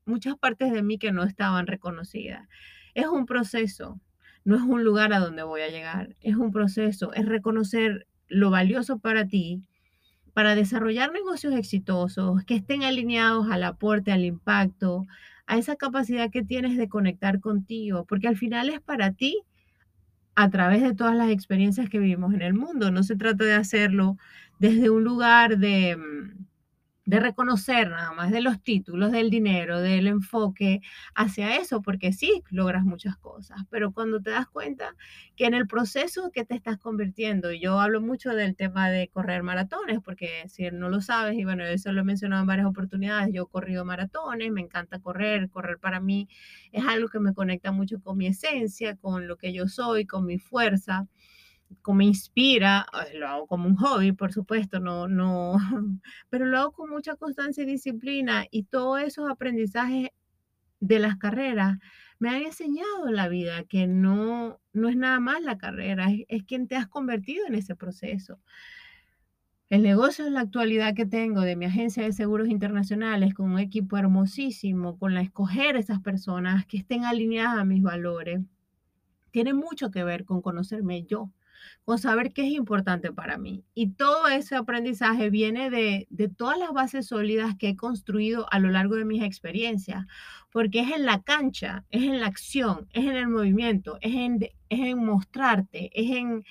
muchas 0.05 0.37
partes 0.37 0.71
de 0.71 0.83
mí 0.83 0.97
que 0.99 1.11
no 1.11 1.23
estaban 1.23 1.67
reconocidas. 1.67 2.47
Es 2.93 3.07
un 3.07 3.25
proceso, 3.25 3.99
no 4.45 4.55
es 4.55 4.61
un 4.63 4.83
lugar 4.85 5.13
a 5.13 5.19
donde 5.19 5.43
voy 5.43 5.61
a 5.61 5.69
llegar, 5.69 6.15
es 6.21 6.35
un 6.37 6.51
proceso, 6.51 7.13
es 7.13 7.25
reconocer 7.27 8.07
lo 8.29 8.51
valioso 8.51 8.99
para 8.99 9.27
ti, 9.27 9.63
para 10.33 10.55
desarrollar 10.55 11.11
negocios 11.13 11.55
exitosos, 11.55 12.43
que 12.45 12.55
estén 12.55 12.83
alineados 12.83 13.49
al 13.51 13.63
aporte, 13.63 14.11
al 14.11 14.25
impacto, 14.25 15.05
a 15.47 15.57
esa 15.57 15.75
capacidad 15.75 16.31
que 16.31 16.43
tienes 16.43 16.77
de 16.77 16.89
conectar 16.89 17.39
contigo, 17.39 18.05
porque 18.07 18.27
al 18.27 18.37
final 18.37 18.69
es 18.69 18.81
para 18.81 19.13
ti 19.13 19.41
a 20.35 20.49
través 20.49 20.81
de 20.83 20.93
todas 20.93 21.15
las 21.15 21.29
experiencias 21.29 21.89
que 21.89 21.99
vivimos 21.99 22.33
en 22.33 22.41
el 22.41 22.53
mundo. 22.53 22.91
No 22.91 23.03
se 23.03 23.15
trata 23.15 23.45
de 23.45 23.53
hacerlo 23.53 24.17
desde 24.59 24.89
un 24.89 25.03
lugar 25.03 25.57
de, 25.57 25.95
mm, 25.97 26.44
de 27.05 27.19
reconocer 27.19 27.89
nada 27.89 28.11
más, 28.13 28.31
de 28.31 28.41
los 28.41 28.61
títulos, 28.63 29.11
del 29.11 29.29
dinero, 29.29 29.79
del 29.79 30.07
enfoque 30.07 30.81
hacia 31.13 31.57
eso, 31.57 31.81
porque 31.81 32.13
sí 32.13 32.43
logras 32.49 32.83
muchas 32.83 33.15
cosas, 33.17 33.59
pero 33.69 33.91
cuando 33.91 34.21
te 34.21 34.31
das 34.31 34.47
cuenta 34.47 34.95
que 35.35 35.45
en 35.45 35.53
el 35.53 35.67
proceso 35.67 36.31
que 36.31 36.45
te 36.45 36.55
estás 36.55 36.77
convirtiendo, 36.79 37.51
y 37.51 37.59
yo 37.59 37.79
hablo 37.79 38.01
mucho 38.01 38.31
del 38.31 38.55
tema 38.55 38.89
de 38.89 39.07
correr 39.09 39.43
maratones, 39.43 39.99
porque 40.03 40.45
si 40.49 40.69
no 40.71 40.89
lo 40.89 40.99
sabes, 41.01 41.37
y 41.37 41.43
bueno, 41.43 41.63
eso 41.63 41.91
lo 41.91 42.01
he 42.01 42.03
mencionado 42.03 42.41
en 42.41 42.47
varias 42.47 42.67
oportunidades, 42.67 43.31
yo 43.33 43.43
he 43.43 43.47
corrido 43.47 43.85
maratones, 43.85 44.51
me 44.51 44.61
encanta 44.61 44.99
correr, 44.99 45.49
correr 45.49 45.77
para 45.79 45.99
mí 45.99 46.27
es 46.71 46.85
algo 46.85 47.07
que 47.09 47.19
me 47.19 47.33
conecta 47.33 47.71
mucho 47.71 47.99
con 48.01 48.17
mi 48.17 48.27
esencia, 48.27 48.95
con 48.95 49.27
lo 49.27 49.37
que 49.37 49.53
yo 49.53 49.67
soy, 49.67 50.05
con 50.05 50.25
mi 50.25 50.39
fuerza 50.39 51.07
como 51.81 52.01
inspira, 52.01 52.85
eh, 52.93 53.17
lo 53.17 53.27
hago 53.27 53.47
como 53.47 53.67
un 53.67 53.75
hobby, 53.75 54.11
por 54.11 54.33
supuesto, 54.33 54.79
no, 54.79 55.07
no, 55.07 55.55
pero 56.29 56.45
lo 56.45 56.57
hago 56.59 56.71
con 56.71 56.89
mucha 56.89 57.15
constancia 57.15 57.63
y 57.63 57.67
disciplina 57.67 58.45
y 58.51 58.63
todos 58.63 59.01
esos 59.01 59.29
aprendizajes 59.29 60.09
de 60.79 60.99
las 60.99 61.17
carreras 61.17 61.77
me 62.19 62.29
han 62.29 62.43
enseñado 62.43 63.07
en 63.07 63.15
la 63.15 63.27
vida 63.27 63.63
que 63.63 63.87
no, 63.87 64.59
no 64.73 64.89
es 64.89 64.95
nada 64.95 65.19
más 65.19 65.41
la 65.41 65.57
carrera, 65.57 66.11
es, 66.11 66.25
es 66.27 66.43
quien 66.43 66.67
te 66.67 66.75
has 66.75 66.87
convertido 66.87 67.45
en 67.47 67.55
ese 67.55 67.75
proceso. 67.75 68.39
El 69.69 69.81
negocio 69.81 70.27
en 70.27 70.35
la 70.35 70.41
actualidad 70.41 70.93
que 70.93 71.07
tengo 71.07 71.41
de 71.41 71.55
mi 71.55 71.65
agencia 71.65 72.03
de 72.03 72.13
seguros 72.13 72.49
internacionales 72.49 73.33
con 73.33 73.51
un 73.51 73.59
equipo 73.59 73.97
hermosísimo, 73.97 74.97
con 74.99 75.15
la 75.15 75.21
escoger 75.21 75.75
esas 75.75 75.99
personas 76.01 76.65
que 76.67 76.77
estén 76.77 77.03
alineadas 77.03 77.57
a 77.59 77.65
mis 77.65 77.81
valores, 77.81 78.41
tiene 79.31 79.53
mucho 79.53 79.91
que 79.91 80.03
ver 80.03 80.23
con 80.23 80.41
conocerme 80.41 81.03
yo 81.03 81.29
con 81.83 81.99
saber 81.99 82.33
qué 82.33 82.43
es 82.43 82.51
importante 82.53 83.11
para 83.11 83.37
mí. 83.37 83.63
Y 83.73 83.91
todo 83.91 84.27
ese 84.27 84.55
aprendizaje 84.55 85.29
viene 85.29 85.69
de, 85.69 86.07
de 86.09 86.29
todas 86.29 86.57
las 86.57 86.71
bases 86.71 87.07
sólidas 87.07 87.55
que 87.57 87.69
he 87.69 87.75
construido 87.75 88.47
a 88.51 88.59
lo 88.59 88.69
largo 88.69 88.95
de 88.95 89.05
mis 89.05 89.23
experiencias, 89.23 90.05
porque 90.51 90.81
es 90.81 90.91
en 90.91 91.05
la 91.05 91.21
cancha, 91.21 91.83
es 91.91 92.03
en 92.03 92.19
la 92.19 92.27
acción, 92.27 92.87
es 92.93 93.05
en 93.05 93.15
el 93.15 93.27
movimiento, 93.27 93.97
es 94.01 94.15
en, 94.15 94.41
es 94.41 94.79
en 94.79 95.05
mostrarte, 95.05 95.89
es 95.93 96.15
en, 96.15 96.43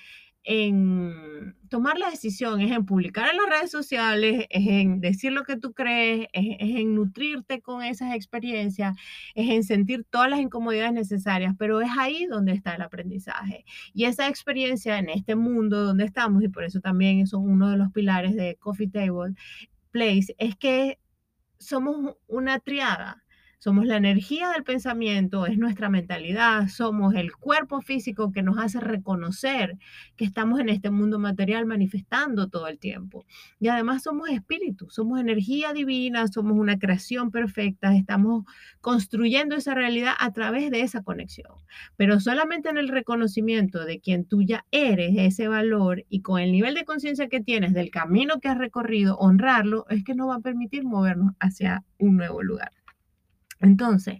en 0.45 1.55
tomar 1.69 1.97
la 1.97 2.11
decisión, 2.11 2.61
es 2.61 2.71
en 2.71 2.85
publicar 2.85 3.27
en 3.29 3.37
las 3.37 3.49
redes 3.49 3.71
sociales, 3.71 4.45
es 4.49 4.67
en 4.67 5.01
decir 5.01 5.31
lo 5.31 5.43
que 5.43 5.57
tú 5.57 5.73
crees, 5.73 6.27
es, 6.33 6.57
en 6.59 6.95
nutrirte 6.95 7.61
con 7.61 7.83
esas 7.83 8.13
experiencias, 8.13 8.95
es 9.33 9.49
en 9.49 9.63
sentir 9.63 10.05
todas 10.09 10.29
las 10.29 10.39
incomodidades 10.39 10.93
necesarias, 10.93 11.55
pero 11.57 11.81
es 11.81 11.89
ahí 11.97 12.27
donde 12.27 12.53
está 12.53 12.75
el 12.75 12.83
aprendizaje. 12.83 13.65
Y 13.93 14.05
esa 14.05 14.27
experiencia 14.27 14.99
en 14.99 15.09
este 15.09 15.35
mundo 15.35 15.83
donde 15.83 16.05
estamos, 16.05 16.43
y 16.43 16.47
por 16.47 16.63
eso 16.63 16.79
también 16.79 17.25
son 17.27 17.49
uno 17.49 17.71
de 17.71 17.77
los 17.77 17.91
pilares 17.91 18.35
de 18.35 18.55
Coffee 18.59 18.87
Table 18.87 19.33
Place, 19.91 20.35
es 20.37 20.55
que 20.55 20.99
somos 21.57 22.15
una 22.27 22.59
triada 22.59 23.24
somos 23.59 23.85
la 23.85 23.97
energía 23.97 24.49
del 24.49 24.63
pensamiento, 24.63 25.45
es 25.45 25.57
nuestra 25.57 25.89
mentalidad, 25.89 26.67
somos 26.67 27.15
el 27.15 27.33
cuerpo 27.33 27.81
físico 27.81 28.31
que 28.31 28.43
nos 28.43 28.57
hace 28.57 28.79
reconocer 28.79 29.77
que 30.15 30.25
estamos 30.25 30.59
en 30.59 30.69
este 30.69 30.91
mundo 30.91 31.19
material 31.19 31.65
manifestando 31.65 32.47
todo 32.47 32.67
el 32.67 32.79
tiempo. 32.79 33.25
Y 33.59 33.67
además 33.67 34.03
somos 34.03 34.29
espíritu, 34.29 34.89
somos 34.89 35.19
energía 35.19 35.73
divina, 35.73 36.27
somos 36.27 36.57
una 36.57 36.77
creación 36.77 37.31
perfecta, 37.31 37.95
estamos 37.95 38.45
construyendo 38.81 39.55
esa 39.55 39.73
realidad 39.73 40.13
a 40.19 40.31
través 40.31 40.71
de 40.71 40.81
esa 40.81 41.03
conexión. 41.03 41.51
Pero 41.95 42.19
solamente 42.19 42.69
en 42.69 42.77
el 42.77 42.89
reconocimiento 42.89 43.85
de 43.85 43.99
quien 43.99 44.25
tú 44.25 44.41
ya 44.41 44.65
eres, 44.71 45.13
ese 45.17 45.47
valor 45.47 46.03
y 46.09 46.21
con 46.21 46.41
el 46.41 46.51
nivel 46.51 46.75
de 46.75 46.85
conciencia 46.85 47.27
que 47.27 47.41
tienes 47.41 47.73
del 47.73 47.89
camino 47.89 48.39
que 48.39 48.47
has 48.47 48.57
recorrido, 48.57 49.17
honrarlo, 49.17 49.85
es 49.89 50.03
que 50.03 50.15
nos 50.15 50.29
va 50.29 50.35
a 50.35 50.39
permitir 50.39 50.83
movernos 50.83 51.33
hacia 51.39 51.83
un 51.97 52.17
nuevo 52.17 52.41
lugar. 52.43 52.71
Entonces, 53.65 54.19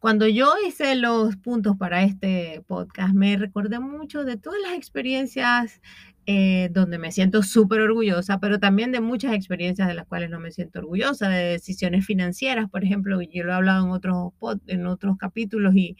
cuando 0.00 0.26
yo 0.26 0.52
hice 0.66 0.94
los 0.94 1.36
puntos 1.36 1.76
para 1.76 2.02
este 2.04 2.62
podcast, 2.66 3.14
me 3.14 3.36
recordé 3.36 3.78
mucho 3.80 4.24
de 4.24 4.36
todas 4.36 4.60
las 4.62 4.72
experiencias 4.72 5.80
eh, 6.26 6.70
donde 6.72 6.96
me 6.96 7.12
siento 7.12 7.42
súper 7.42 7.80
orgullosa, 7.80 8.38
pero 8.40 8.58
también 8.58 8.92
de 8.92 9.00
muchas 9.00 9.34
experiencias 9.34 9.86
de 9.88 9.94
las 9.94 10.06
cuales 10.06 10.30
no 10.30 10.40
me 10.40 10.52
siento 10.52 10.78
orgullosa, 10.78 11.28
de 11.28 11.44
decisiones 11.44 12.06
financieras, 12.06 12.70
por 12.70 12.82
ejemplo, 12.82 13.20
yo 13.20 13.44
lo 13.44 13.52
he 13.52 13.54
hablado 13.54 13.84
en 13.84 13.90
otros, 13.90 14.32
en 14.66 14.86
otros 14.86 15.18
capítulos 15.18 15.74
y 15.76 15.96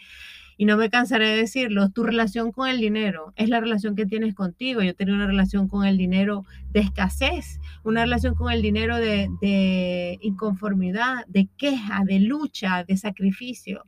y 0.56 0.64
no 0.66 0.76
me 0.76 0.90
cansaré 0.90 1.28
de 1.28 1.36
decirlo, 1.36 1.90
tu 1.90 2.04
relación 2.04 2.52
con 2.52 2.68
el 2.68 2.78
dinero 2.78 3.32
es 3.36 3.48
la 3.48 3.60
relación 3.60 3.96
que 3.96 4.06
tienes 4.06 4.34
contigo. 4.34 4.82
Yo 4.82 4.94
tenía 4.94 5.14
una 5.14 5.26
relación 5.26 5.68
con 5.68 5.84
el 5.84 5.98
dinero 5.98 6.44
de 6.70 6.80
escasez, 6.80 7.58
una 7.82 8.02
relación 8.04 8.34
con 8.34 8.52
el 8.52 8.62
dinero 8.62 8.96
de, 8.96 9.28
de 9.40 10.18
inconformidad, 10.20 11.26
de 11.26 11.48
queja, 11.56 12.02
de 12.04 12.20
lucha, 12.20 12.84
de 12.84 12.96
sacrificio. 12.96 13.84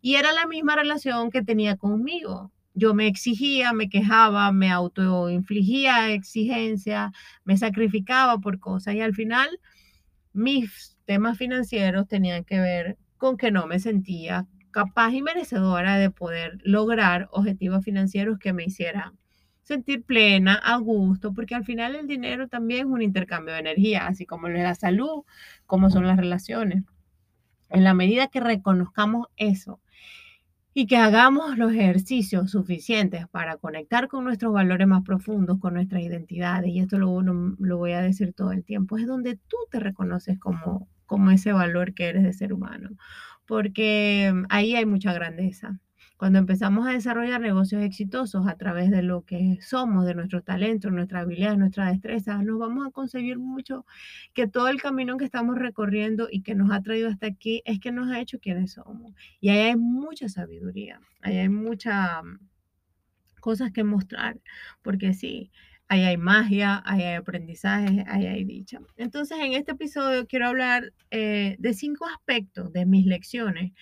Y 0.00 0.16
era 0.16 0.32
la 0.32 0.46
misma 0.46 0.76
relación 0.76 1.30
que 1.30 1.42
tenía 1.42 1.76
conmigo. 1.76 2.52
Yo 2.74 2.94
me 2.94 3.06
exigía, 3.06 3.72
me 3.72 3.88
quejaba, 3.88 4.52
me 4.52 4.70
autoinfligía 4.70 6.12
exigencia, 6.12 7.12
me 7.44 7.56
sacrificaba 7.56 8.38
por 8.38 8.60
cosas 8.60 8.94
y 8.94 9.00
al 9.00 9.14
final 9.14 9.48
mis 10.32 10.96
temas 11.04 11.36
financieros 11.36 12.06
tenían 12.06 12.44
que 12.44 12.60
ver 12.60 12.98
con 13.18 13.36
que 13.36 13.50
no 13.50 13.66
me 13.66 13.80
sentía 13.80 14.46
capaz 14.70 15.12
y 15.12 15.22
merecedora 15.22 15.96
de 15.98 16.10
poder 16.10 16.58
lograr 16.62 17.28
objetivos 17.32 17.84
financieros 17.84 18.38
que 18.38 18.52
me 18.52 18.64
hicieran 18.64 19.18
sentir 19.70 20.02
plena, 20.02 20.54
a 20.54 20.78
gusto, 20.78 21.32
porque 21.32 21.54
al 21.54 21.64
final 21.64 21.94
el 21.94 22.08
dinero 22.08 22.48
también 22.48 22.80
es 22.80 22.92
un 22.92 23.02
intercambio 23.02 23.54
de 23.54 23.60
energía, 23.60 24.06
así 24.08 24.26
como 24.26 24.48
lo 24.48 24.58
es 24.58 24.64
la 24.64 24.74
salud, 24.74 25.22
como 25.66 25.90
son 25.90 26.06
las 26.06 26.16
relaciones. 26.16 26.82
En 27.68 27.84
la 27.84 27.94
medida 27.94 28.26
que 28.26 28.40
reconozcamos 28.40 29.28
eso 29.36 29.80
y 30.74 30.86
que 30.86 30.96
hagamos 30.96 31.56
los 31.56 31.72
ejercicios 31.72 32.50
suficientes 32.50 33.28
para 33.28 33.58
conectar 33.58 34.08
con 34.08 34.24
nuestros 34.24 34.52
valores 34.52 34.88
más 34.88 35.02
profundos, 35.04 35.60
con 35.60 35.74
nuestras 35.74 36.02
identidades, 36.02 36.70
y 36.70 36.80
esto 36.80 36.98
lo, 36.98 37.22
lo 37.22 37.76
voy 37.78 37.92
a 37.92 38.00
decir 38.00 38.32
todo 38.32 38.50
el 38.50 38.64
tiempo, 38.64 38.98
es 38.98 39.06
donde 39.06 39.36
tú 39.36 39.56
te 39.70 39.78
reconoces 39.78 40.38
como, 40.40 40.88
como 41.06 41.30
ese 41.30 41.52
valor 41.52 41.94
que 41.94 42.08
eres 42.08 42.24
de 42.24 42.32
ser 42.32 42.52
humano 42.52 42.90
porque 43.50 44.32
ahí 44.48 44.76
hay 44.76 44.86
mucha 44.86 45.12
grandeza. 45.12 45.80
Cuando 46.16 46.38
empezamos 46.38 46.86
a 46.86 46.92
desarrollar 46.92 47.40
negocios 47.40 47.82
exitosos 47.82 48.46
a 48.46 48.54
través 48.56 48.92
de 48.92 49.02
lo 49.02 49.24
que 49.24 49.58
somos, 49.60 50.06
de 50.06 50.14
nuestros 50.14 50.44
talentos, 50.44 50.92
nuestras 50.92 51.22
habilidades, 51.22 51.58
nuestras 51.58 51.90
destrezas, 51.90 52.44
nos 52.44 52.60
vamos 52.60 52.86
a 52.86 52.92
conseguir 52.92 53.40
mucho 53.40 53.84
que 54.34 54.46
todo 54.46 54.68
el 54.68 54.80
camino 54.80 55.16
que 55.16 55.24
estamos 55.24 55.58
recorriendo 55.58 56.28
y 56.30 56.42
que 56.42 56.54
nos 56.54 56.70
ha 56.70 56.80
traído 56.80 57.08
hasta 57.08 57.26
aquí 57.26 57.60
es 57.64 57.80
que 57.80 57.90
nos 57.90 58.08
ha 58.08 58.20
hecho 58.20 58.38
quienes 58.38 58.74
somos. 58.74 59.14
Y 59.40 59.48
ahí 59.48 59.58
hay 59.70 59.76
mucha 59.76 60.28
sabiduría, 60.28 61.00
ahí 61.20 61.38
hay 61.38 61.48
muchas 61.48 62.22
mm, 62.22 62.36
cosas 63.40 63.72
que 63.72 63.82
mostrar, 63.82 64.38
porque 64.82 65.12
sí, 65.12 65.50
ahí 65.90 66.04
hay 66.04 66.16
magia, 66.16 66.80
ahí 66.86 67.02
hay 67.02 67.14
aprendizaje, 67.16 68.04
ahí 68.06 68.24
hay 68.24 68.44
dicha. 68.44 68.78
Entonces, 68.96 69.38
en 69.40 69.54
este 69.54 69.72
episodio 69.72 70.24
quiero 70.28 70.46
hablar 70.46 70.92
eh, 71.10 71.56
de 71.58 71.74
cinco 71.74 72.06
aspectos 72.06 72.72
de 72.72 72.86
mis 72.86 73.06
lecciones, 73.06 73.72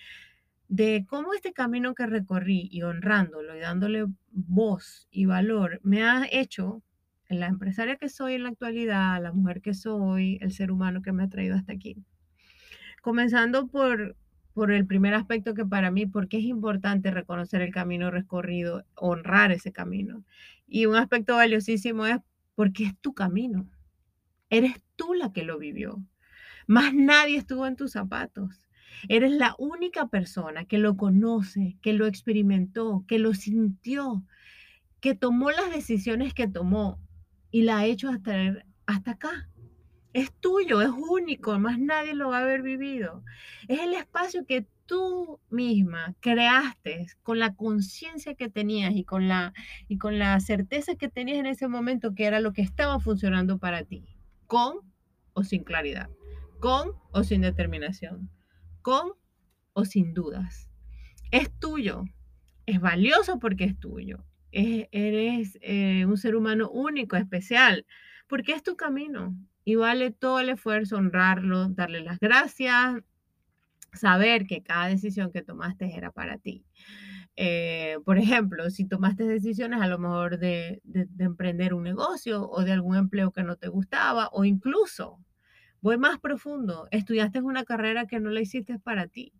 de 0.67 1.05
cómo 1.07 1.35
este 1.35 1.53
camino 1.53 1.93
que 1.93 2.07
recorrí 2.07 2.67
y 2.71 2.81
honrándolo 2.81 3.55
y 3.55 3.59
dándole 3.59 4.07
voz 4.31 5.07
y 5.11 5.25
valor 5.25 5.79
me 5.83 6.03
ha 6.03 6.27
hecho 6.31 6.81
la 7.29 7.45
empresaria 7.45 7.95
que 7.95 8.09
soy 8.09 8.33
en 8.33 8.43
la 8.43 8.49
actualidad, 8.49 9.21
la 9.21 9.31
mujer 9.31 9.61
que 9.61 9.75
soy, 9.75 10.39
el 10.41 10.51
ser 10.51 10.71
humano 10.71 11.03
que 11.03 11.11
me 11.11 11.23
ha 11.23 11.29
traído 11.29 11.55
hasta 11.55 11.73
aquí. 11.73 11.95
Comenzando 13.03 13.67
por 13.67 14.15
por 14.59 14.73
el 14.73 14.85
primer 14.85 15.13
aspecto 15.13 15.53
que 15.53 15.65
para 15.65 15.89
mí, 15.89 16.05
porque 16.05 16.37
es 16.37 16.43
importante 16.43 17.11
reconocer 17.11 17.61
el 17.61 17.71
camino 17.71 18.11
recorrido, 18.11 18.83
honrar 18.95 19.53
ese 19.53 19.71
camino. 19.71 20.25
Y 20.67 20.85
un 20.85 20.97
aspecto 20.97 21.37
valiosísimo 21.37 22.05
es 22.05 22.17
porque 22.55 22.83
es 22.83 22.97
tu 22.97 23.13
camino. 23.13 23.69
Eres 24.49 24.73
tú 24.97 25.13
la 25.13 25.31
que 25.31 25.43
lo 25.43 25.57
vivió. 25.59 26.03
Más 26.67 26.93
nadie 26.93 27.37
estuvo 27.37 27.67
en 27.67 27.77
tus 27.77 27.93
zapatos. 27.93 28.67
Eres 29.07 29.31
la 29.31 29.55
única 29.59 30.09
persona 30.09 30.65
que 30.65 30.77
lo 30.77 30.97
conoce, 30.97 31.77
que 31.81 31.93
lo 31.93 32.05
experimentó, 32.05 33.05
que 33.07 33.17
lo 33.17 33.33
sintió, 33.35 34.25
que 34.99 35.15
tomó 35.15 35.51
las 35.51 35.71
decisiones 35.71 36.33
que 36.33 36.49
tomó 36.49 36.99
y 37.49 37.61
la 37.61 37.77
ha 37.77 37.85
hecho 37.85 38.09
hasta, 38.09 38.61
hasta 38.87 39.11
acá. 39.11 39.47
Es 40.13 40.31
tuyo, 40.33 40.81
es 40.81 40.89
único, 40.89 41.57
más 41.59 41.77
nadie 41.77 42.15
lo 42.15 42.29
va 42.29 42.39
a 42.39 42.41
haber 42.41 42.61
vivido. 42.63 43.23
Es 43.67 43.79
el 43.79 43.93
espacio 43.93 44.45
que 44.45 44.65
tú 44.87 45.39
misma 45.51 46.15
creaste 46.19 47.05
con 47.21 47.37
la 47.37 47.53
conciencia 47.53 48.33
que 48.33 48.49
tenías 48.49 48.95
y 48.95 49.03
con 49.03 49.27
la 49.27 49.53
y 49.87 49.99
con 49.99 50.17
la 50.17 50.39
certeza 50.39 50.95
que 50.95 51.09
tenías 51.09 51.37
en 51.37 51.45
ese 51.45 51.67
momento 51.67 52.15
que 52.15 52.25
era 52.25 52.39
lo 52.39 52.53
que 52.53 52.63
estaba 52.63 52.99
funcionando 52.99 53.59
para 53.59 53.83
ti, 53.83 54.03
con 54.47 54.79
o 55.33 55.43
sin 55.43 55.63
claridad, 55.63 56.09
con 56.59 56.93
o 57.11 57.23
sin 57.23 57.41
determinación, 57.41 58.31
con 58.81 59.11
o 59.73 59.85
sin 59.85 60.15
dudas. 60.15 60.69
Es 61.29 61.51
tuyo, 61.59 62.05
es 62.65 62.81
valioso 62.81 63.37
porque 63.37 63.65
es 63.65 63.79
tuyo. 63.79 64.25
eres 64.51 65.59
eh, 65.61 66.05
un 66.07 66.17
ser 66.17 66.35
humano 66.35 66.71
único, 66.71 67.15
especial, 67.15 67.85
porque 68.29 68.53
es 68.53 68.63
tu 68.63 68.77
camino, 68.77 69.35
y 69.65 69.75
vale 69.75 70.11
todo 70.11 70.39
el 70.39 70.49
esfuerzo 70.49 70.97
honrarlo, 70.97 71.67
darle 71.69 72.01
las 72.01 72.19
gracias, 72.19 72.95
saber 73.93 74.47
que 74.47 74.63
cada 74.63 74.87
decisión 74.87 75.31
que 75.31 75.41
tomaste 75.41 75.95
era 75.95 76.11
para 76.11 76.37
ti. 76.37 76.63
Eh, 77.35 77.97
por 78.05 78.17
ejemplo, 78.17 78.69
si 78.69 78.85
tomaste 78.85 79.25
decisiones 79.25 79.81
a 79.81 79.87
lo 79.87 79.97
mejor 79.97 80.39
de, 80.39 80.81
de, 80.83 81.07
emprender 81.23 81.73
un 81.73 81.83
negocio 81.83 82.49
o 82.49 82.63
de 82.63 82.71
algún 82.71 82.97
empleo 82.97 83.31
que 83.31 83.43
no 83.43 83.55
te 83.55 83.67
gustaba 83.67 84.29
o 84.31 84.45
incluso, 84.45 85.19
voy 85.81 85.97
más 85.97 86.19
profundo, 86.19 86.87
estudiaste 86.91 87.41
una 87.41 87.63
carrera 87.63 88.07
que 88.07 88.19
no 88.19 88.29
la 88.29 88.41
hiciste 88.41 88.79
para 88.79 89.07
ti 89.07 89.33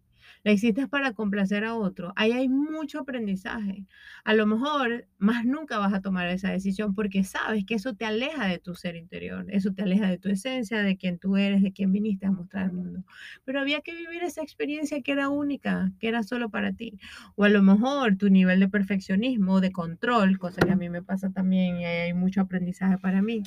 la 0.43 0.51
hiciste 0.51 0.87
para 0.87 1.13
complacer 1.13 1.63
a 1.63 1.75
otro, 1.75 2.13
ahí 2.15 2.31
hay 2.31 2.49
mucho 2.49 2.99
aprendizaje. 2.99 3.85
A 4.23 4.33
lo 4.33 4.45
mejor 4.45 5.07
más 5.17 5.45
nunca 5.45 5.77
vas 5.77 5.93
a 5.93 6.01
tomar 6.01 6.27
esa 6.29 6.51
decisión 6.51 6.95
porque 6.95 7.23
sabes 7.23 7.65
que 7.65 7.75
eso 7.75 7.93
te 7.95 8.05
aleja 8.05 8.47
de 8.47 8.59
tu 8.59 8.75
ser 8.75 8.95
interior, 8.95 9.45
eso 9.49 9.73
te 9.73 9.83
aleja 9.83 10.07
de 10.07 10.17
tu 10.17 10.29
esencia, 10.29 10.81
de 10.81 10.97
quién 10.97 11.19
tú 11.19 11.37
eres, 11.37 11.61
de 11.61 11.71
quién 11.71 11.91
viniste 11.91 12.25
a 12.25 12.31
mostrar 12.31 12.65
al 12.65 12.73
mundo. 12.73 13.03
Pero 13.45 13.59
había 13.59 13.81
que 13.81 13.93
vivir 13.95 14.23
esa 14.23 14.41
experiencia 14.41 15.01
que 15.01 15.11
era 15.11 15.29
única, 15.29 15.91
que 15.99 16.07
era 16.07 16.23
solo 16.23 16.49
para 16.49 16.73
ti. 16.73 16.99
O 17.35 17.43
a 17.43 17.49
lo 17.49 17.61
mejor 17.61 18.17
tu 18.17 18.29
nivel 18.29 18.59
de 18.59 18.69
perfeccionismo, 18.69 19.61
de 19.61 19.71
control, 19.71 20.37
cosa 20.39 20.61
que 20.61 20.71
a 20.71 20.75
mí 20.75 20.89
me 20.89 21.03
pasa 21.03 21.31
también 21.31 21.77
y 21.77 21.85
hay 21.85 22.13
mucho 22.13 22.41
aprendizaje 22.41 22.97
para 22.97 23.21
mí 23.21 23.43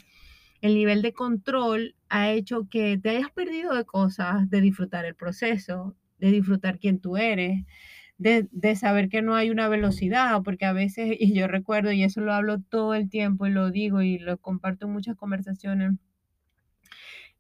el 0.63 0.75
nivel 0.75 1.03
de 1.03 1.13
control 1.13 1.97
ha 2.09 2.31
hecho 2.31 2.69
que 2.71 2.97
te 2.97 3.11
hayas 3.11 3.31
perdido 3.33 3.75
de 3.75 3.85
cosas, 3.85 4.49
de 4.49 4.61
disfrutar 4.61 5.05
el 5.05 5.17
proceso, 5.17 5.97
de 6.23 6.31
disfrutar 6.31 6.79
quién 6.79 7.01
tú 7.01 7.17
eres, 7.17 7.65
de, 8.17 8.49
de, 8.53 8.77
saber 8.77 9.09
que 9.09 9.23
no 9.23 9.35
hay 9.35 9.51
una 9.51 9.69
velocidad, 9.69 10.41
porque 10.45 10.65
a 10.67 10.73
veces, 10.73 11.17
y 11.21 11.35
yo 11.35 11.49
recuerdo, 11.49 11.93
y 11.93 12.05
eso 12.05 12.21
lo 12.21 12.33
hablo 12.33 12.61
todo 12.61 12.95
el 12.95 13.11
tiempo 13.11 13.47
y 13.47 13.51
lo 13.51 13.71
digo 13.71 14.03
y 14.03 14.19
lo 14.19 14.39
comparto 14.39 14.87
en 14.87 14.93
muchas 14.93 15.17
conversaciones, 15.17 15.93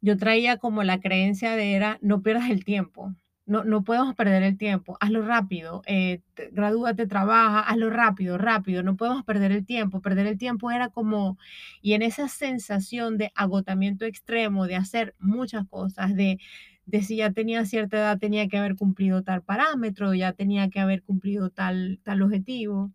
yo 0.00 0.16
traía 0.16 0.56
como 0.56 0.82
la 0.82 1.00
creencia 1.00 1.54
de 1.54 1.74
era, 1.74 1.98
no 2.02 2.22
pierdas 2.22 2.50
el 2.50 2.64
tiempo, 2.64 3.14
no, 3.46 3.62
no 3.64 3.84
podemos 3.84 4.16
perder 4.16 4.42
el 4.42 4.56
tiempo, 4.58 4.96
hazlo 5.00 5.24
rápido, 5.24 5.82
eh, 5.86 6.22
gradúate, 6.52 7.06
trabaja, 7.06 7.60
hazlo 7.60 7.90
rápido, 7.90 8.36
rápido, 8.36 8.82
no 8.82 8.96
podemos 8.96 9.24
perder 9.24 9.52
el 9.52 9.66
tiempo. 9.66 10.00
Perder 10.00 10.26
el 10.28 10.38
tiempo 10.38 10.70
era 10.70 10.88
como, 10.88 11.38
y 11.80 11.94
en 11.94 12.02
esa 12.02 12.28
sensación 12.28 13.18
de 13.18 13.32
agotamiento 13.34 14.04
extremo, 14.04 14.66
de 14.66 14.76
hacer 14.76 15.14
muchas 15.18 15.66
cosas, 15.68 16.14
de, 16.14 16.38
de 16.86 17.02
si 17.02 17.16
ya 17.16 17.32
tenía 17.32 17.64
cierta 17.64 17.98
edad, 17.98 18.18
tenía 18.18 18.48
que 18.48 18.58
haber 18.58 18.76
cumplido 18.76 19.22
tal 19.22 19.42
parámetro, 19.42 20.14
ya 20.14 20.32
tenía 20.32 20.68
que 20.70 20.80
haber 20.80 21.02
cumplido 21.02 21.50
tal, 21.50 22.00
tal 22.02 22.22
objetivo, 22.22 22.92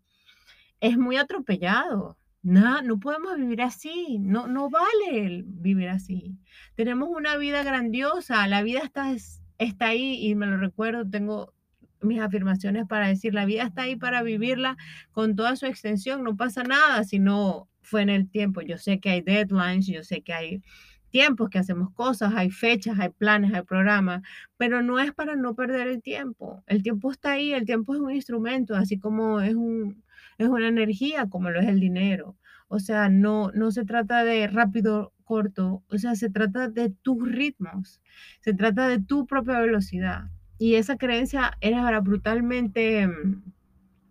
es 0.80 0.98
muy 0.98 1.16
atropellado. 1.16 2.18
No, 2.42 2.82
no 2.82 3.00
podemos 3.00 3.36
vivir 3.36 3.62
así, 3.62 4.18
no, 4.20 4.46
no 4.46 4.70
vale 4.70 5.42
vivir 5.44 5.88
así. 5.88 6.38
Tenemos 6.76 7.08
una 7.10 7.36
vida 7.36 7.62
grandiosa, 7.64 8.46
la 8.46 8.62
vida 8.62 8.80
está, 8.84 9.12
está 9.58 9.88
ahí 9.88 10.26
y 10.26 10.34
me 10.34 10.46
lo 10.46 10.56
recuerdo, 10.56 11.08
tengo 11.08 11.52
mis 12.00 12.20
afirmaciones 12.20 12.86
para 12.86 13.08
decir, 13.08 13.34
la 13.34 13.44
vida 13.44 13.64
está 13.64 13.82
ahí 13.82 13.96
para 13.96 14.22
vivirla 14.22 14.76
con 15.10 15.34
toda 15.34 15.56
su 15.56 15.66
extensión, 15.66 16.22
no 16.22 16.36
pasa 16.36 16.62
nada 16.62 17.02
si 17.04 17.18
no 17.18 17.68
fue 17.82 18.02
en 18.02 18.10
el 18.10 18.30
tiempo. 18.30 18.60
Yo 18.60 18.78
sé 18.78 19.00
que 19.00 19.10
hay 19.10 19.20
deadlines, 19.20 19.86
yo 19.86 20.04
sé 20.04 20.22
que 20.22 20.32
hay 20.32 20.62
tiempos 21.10 21.50
que 21.50 21.58
hacemos 21.58 21.92
cosas, 21.92 22.32
hay 22.36 22.50
fechas, 22.50 22.98
hay 22.98 23.10
planes, 23.10 23.52
hay 23.54 23.62
programas, 23.62 24.22
pero 24.56 24.82
no 24.82 24.98
es 24.98 25.12
para 25.12 25.36
no 25.36 25.54
perder 25.54 25.88
el 25.88 26.02
tiempo. 26.02 26.62
El 26.66 26.82
tiempo 26.82 27.10
está 27.10 27.32
ahí, 27.32 27.52
el 27.52 27.64
tiempo 27.64 27.94
es 27.94 28.00
un 28.00 28.10
instrumento, 28.12 28.74
así 28.74 28.98
como 28.98 29.40
es, 29.40 29.54
un, 29.54 30.02
es 30.38 30.48
una 30.48 30.68
energía, 30.68 31.28
como 31.28 31.50
lo 31.50 31.60
es 31.60 31.68
el 31.68 31.80
dinero. 31.80 32.36
O 32.68 32.78
sea, 32.80 33.08
no, 33.08 33.50
no 33.52 33.70
se 33.70 33.84
trata 33.84 34.24
de 34.24 34.46
rápido, 34.46 35.12
corto, 35.24 35.82
o 35.88 35.98
sea, 35.98 36.14
se 36.14 36.30
trata 36.30 36.68
de 36.68 36.90
tus 36.90 37.30
ritmos, 37.30 38.00
se 38.40 38.54
trata 38.54 38.88
de 38.88 38.98
tu 38.98 39.26
propia 39.26 39.60
velocidad. 39.60 40.30
Y 40.58 40.74
esa 40.74 40.96
creencia 40.96 41.52
era 41.60 42.00
brutalmente 42.00 43.06
mm, 43.06 43.42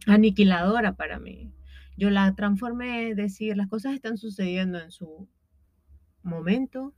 aniquiladora 0.07 0.93
para 0.95 1.19
mí. 1.19 1.51
Yo 1.97 2.11
la 2.11 2.33
transformé, 2.35 3.15
decir, 3.15 3.57
las 3.57 3.67
cosas 3.67 3.93
están 3.93 4.17
sucediendo 4.17 4.79
en 4.79 4.91
su 4.91 5.27
momento, 6.27 6.93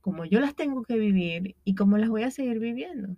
como 0.00 0.24
yo 0.24 0.38
las 0.40 0.54
tengo 0.54 0.82
que 0.84 0.98
vivir 0.98 1.56
y 1.64 1.74
como 1.74 1.98
las 1.98 2.08
voy 2.08 2.22
a 2.22 2.30
seguir 2.30 2.60
viviendo, 2.60 3.16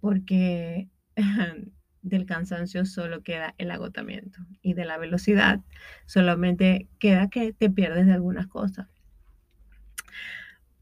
porque 0.00 0.88
del 2.02 2.26
cansancio 2.26 2.84
solo 2.84 3.22
queda 3.22 3.54
el 3.58 3.70
agotamiento 3.70 4.40
y 4.60 4.74
de 4.74 4.84
la 4.84 4.98
velocidad 4.98 5.60
solamente 6.06 6.88
queda 6.98 7.30
que 7.30 7.52
te 7.52 7.70
pierdes 7.70 8.06
de 8.06 8.12
algunas 8.12 8.46
cosas. 8.46 8.88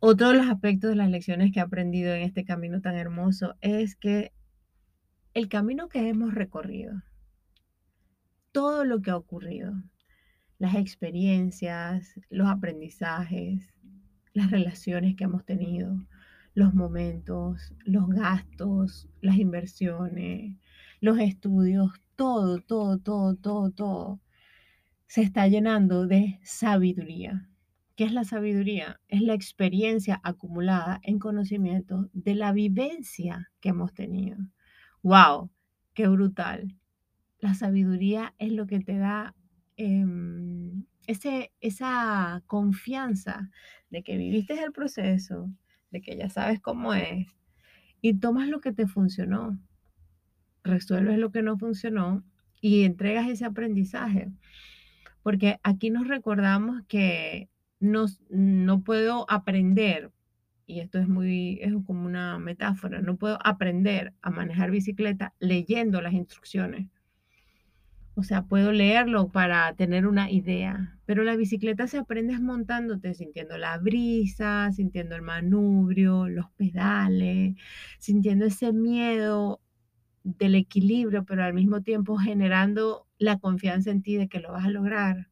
Otro 0.00 0.30
de 0.30 0.34
los 0.38 0.48
aspectos 0.48 0.90
de 0.90 0.96
las 0.96 1.10
lecciones 1.10 1.52
que 1.52 1.60
he 1.60 1.62
aprendido 1.62 2.12
en 2.12 2.22
este 2.22 2.44
camino 2.44 2.80
tan 2.80 2.96
hermoso 2.96 3.54
es 3.60 3.94
que 3.94 4.32
el 5.32 5.48
camino 5.48 5.88
que 5.88 6.08
hemos 6.08 6.34
recorrido, 6.34 7.02
todo 8.50 8.84
lo 8.84 9.00
que 9.00 9.12
ha 9.12 9.16
ocurrido, 9.16 9.74
las 10.62 10.76
experiencias, 10.76 12.20
los 12.30 12.46
aprendizajes, 12.46 13.74
las 14.32 14.52
relaciones 14.52 15.16
que 15.16 15.24
hemos 15.24 15.44
tenido, 15.44 16.06
los 16.54 16.72
momentos, 16.72 17.74
los 17.84 18.08
gastos, 18.08 19.08
las 19.20 19.38
inversiones, 19.38 20.56
los 21.00 21.18
estudios, 21.18 21.90
todo, 22.14 22.60
todo, 22.60 22.98
todo, 22.98 23.34
todo, 23.34 23.70
todo, 23.72 24.20
se 25.08 25.22
está 25.22 25.48
llenando 25.48 26.06
de 26.06 26.38
sabiduría. 26.44 27.48
¿Qué 27.96 28.04
es 28.04 28.12
la 28.12 28.22
sabiduría? 28.22 29.00
Es 29.08 29.20
la 29.20 29.34
experiencia 29.34 30.20
acumulada 30.22 31.00
en 31.02 31.18
conocimiento 31.18 32.08
de 32.12 32.36
la 32.36 32.52
vivencia 32.52 33.50
que 33.60 33.70
hemos 33.70 33.94
tenido. 33.94 34.38
¡Wow! 35.02 35.50
¡Qué 35.92 36.06
brutal! 36.06 36.76
La 37.40 37.54
sabiduría 37.54 38.36
es 38.38 38.52
lo 38.52 38.68
que 38.68 38.78
te 38.78 38.96
da 38.96 39.34
Em, 39.84 40.84
ese, 41.08 41.50
esa 41.60 42.44
confianza 42.46 43.50
de 43.90 44.04
que 44.04 44.16
viviste 44.16 44.54
el 44.62 44.70
proceso, 44.70 45.50
de 45.90 46.00
que 46.00 46.16
ya 46.16 46.28
sabes 46.30 46.60
cómo 46.60 46.94
es, 46.94 47.26
y 48.00 48.14
tomas 48.14 48.46
lo 48.46 48.60
que 48.60 48.72
te 48.72 48.86
funcionó, 48.86 49.58
resuelves 50.62 51.18
lo 51.18 51.32
que 51.32 51.42
no 51.42 51.58
funcionó 51.58 52.22
y 52.60 52.84
entregas 52.84 53.28
ese 53.28 53.44
aprendizaje. 53.44 54.30
Porque 55.24 55.58
aquí 55.64 55.90
nos 55.90 56.06
recordamos 56.06 56.84
que 56.86 57.48
no 57.80 58.84
puedo 58.84 59.28
aprender, 59.28 60.12
y 60.64 60.78
esto 60.78 61.00
es 61.00 61.08
muy, 61.08 61.58
es 61.60 61.72
como 61.84 62.06
una 62.06 62.38
metáfora, 62.38 63.02
no 63.02 63.16
puedo 63.16 63.36
aprender 63.44 64.14
a 64.22 64.30
manejar 64.30 64.70
bicicleta 64.70 65.34
leyendo 65.40 66.00
las 66.00 66.12
instrucciones. 66.12 66.86
O 68.14 68.22
sea, 68.22 68.42
puedo 68.42 68.72
leerlo 68.72 69.28
para 69.28 69.74
tener 69.74 70.06
una 70.06 70.30
idea, 70.30 70.98
pero 71.06 71.24
la 71.24 71.34
bicicleta 71.34 71.86
se 71.86 71.96
aprende 71.98 72.38
montándote, 72.38 73.14
sintiendo 73.14 73.56
la 73.56 73.78
brisa, 73.78 74.70
sintiendo 74.72 75.16
el 75.16 75.22
manubrio, 75.22 76.28
los 76.28 76.50
pedales, 76.52 77.56
sintiendo 77.98 78.44
ese 78.44 78.72
miedo 78.74 79.60
del 80.24 80.54
equilibrio, 80.56 81.24
pero 81.24 81.44
al 81.44 81.54
mismo 81.54 81.82
tiempo 81.82 82.16
generando 82.18 83.06
la 83.18 83.38
confianza 83.38 83.90
en 83.90 84.02
ti 84.02 84.16
de 84.16 84.28
que 84.28 84.40
lo 84.40 84.52
vas 84.52 84.66
a 84.66 84.70
lograr. 84.70 85.28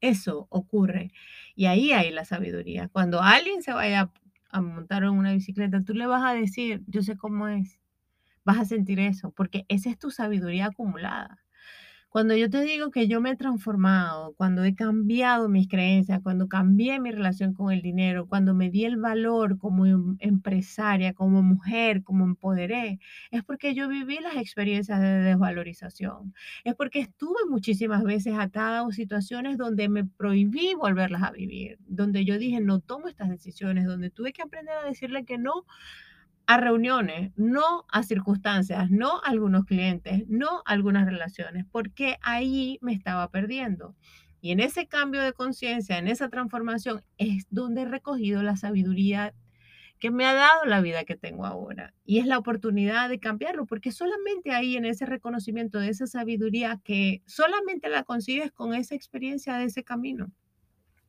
Eso 0.00 0.46
ocurre. 0.50 1.12
Y 1.56 1.66
ahí 1.66 1.92
hay 1.92 2.10
la 2.12 2.26
sabiduría. 2.26 2.88
Cuando 2.88 3.22
alguien 3.22 3.62
se 3.62 3.72
vaya 3.72 4.10
a 4.50 4.60
montar 4.60 5.02
en 5.04 5.10
una 5.10 5.32
bicicleta, 5.32 5.82
tú 5.82 5.94
le 5.94 6.06
vas 6.06 6.22
a 6.24 6.34
decir, 6.34 6.82
yo 6.86 7.02
sé 7.02 7.16
cómo 7.16 7.48
es. 7.48 7.80
Vas 8.44 8.58
a 8.58 8.64
sentir 8.66 9.00
eso, 9.00 9.30
porque 9.32 9.64
esa 9.68 9.90
es 9.90 9.98
tu 9.98 10.10
sabiduría 10.10 10.66
acumulada. 10.66 11.43
Cuando 12.14 12.36
yo 12.36 12.48
te 12.48 12.62
digo 12.62 12.92
que 12.92 13.08
yo 13.08 13.20
me 13.20 13.30
he 13.32 13.36
transformado, 13.36 14.34
cuando 14.36 14.62
he 14.62 14.76
cambiado 14.76 15.48
mis 15.48 15.66
creencias, 15.66 16.20
cuando 16.22 16.46
cambié 16.46 17.00
mi 17.00 17.10
relación 17.10 17.54
con 17.54 17.72
el 17.72 17.82
dinero, 17.82 18.28
cuando 18.28 18.54
me 18.54 18.70
di 18.70 18.84
el 18.84 18.98
valor 18.98 19.58
como 19.58 19.84
em, 19.84 20.16
empresaria, 20.20 21.12
como 21.12 21.42
mujer, 21.42 22.04
como 22.04 22.24
empoderé, 22.24 23.00
es 23.32 23.42
porque 23.42 23.74
yo 23.74 23.88
viví 23.88 24.20
las 24.20 24.36
experiencias 24.36 25.00
de 25.00 25.08
desvalorización. 25.08 26.32
Es 26.62 26.76
porque 26.76 27.00
estuve 27.00 27.40
muchísimas 27.50 28.04
veces 28.04 28.34
atada 28.38 28.86
a 28.86 28.92
situaciones 28.92 29.58
donde 29.58 29.88
me 29.88 30.04
prohibí 30.04 30.74
volverlas 30.74 31.24
a 31.24 31.32
vivir, 31.32 31.78
donde 31.80 32.24
yo 32.24 32.38
dije, 32.38 32.60
no 32.60 32.78
tomo 32.78 33.08
estas 33.08 33.28
decisiones, 33.28 33.86
donde 33.86 34.10
tuve 34.10 34.32
que 34.32 34.42
aprender 34.42 34.76
a 34.76 34.84
decirle 34.84 35.24
que 35.24 35.36
no 35.36 35.64
a 36.46 36.58
reuniones, 36.58 37.32
no 37.36 37.86
a 37.90 38.02
circunstancias, 38.02 38.90
no 38.90 39.18
a 39.22 39.28
algunos 39.28 39.64
clientes, 39.64 40.24
no 40.28 40.62
a 40.66 40.72
algunas 40.72 41.06
relaciones, 41.06 41.64
porque 41.70 42.18
ahí 42.22 42.78
me 42.82 42.92
estaba 42.92 43.30
perdiendo. 43.30 43.94
Y 44.40 44.52
en 44.52 44.60
ese 44.60 44.86
cambio 44.86 45.22
de 45.22 45.32
conciencia, 45.32 45.96
en 45.96 46.06
esa 46.06 46.28
transformación, 46.28 47.02
es 47.16 47.46
donde 47.48 47.82
he 47.82 47.84
recogido 47.86 48.42
la 48.42 48.56
sabiduría 48.56 49.32
que 49.98 50.10
me 50.10 50.26
ha 50.26 50.34
dado 50.34 50.66
la 50.66 50.82
vida 50.82 51.04
que 51.04 51.16
tengo 51.16 51.46
ahora. 51.46 51.94
Y 52.04 52.18
es 52.18 52.26
la 52.26 52.36
oportunidad 52.36 53.08
de 53.08 53.18
cambiarlo, 53.20 53.64
porque 53.64 53.90
solamente 53.90 54.52
ahí, 54.52 54.76
en 54.76 54.84
ese 54.84 55.06
reconocimiento 55.06 55.78
de 55.78 55.88
esa 55.88 56.06
sabiduría 56.06 56.78
que 56.84 57.22
solamente 57.24 57.88
la 57.88 58.04
consigues 58.04 58.52
con 58.52 58.74
esa 58.74 58.94
experiencia 58.94 59.56
de 59.56 59.64
ese 59.64 59.82
camino. 59.82 60.30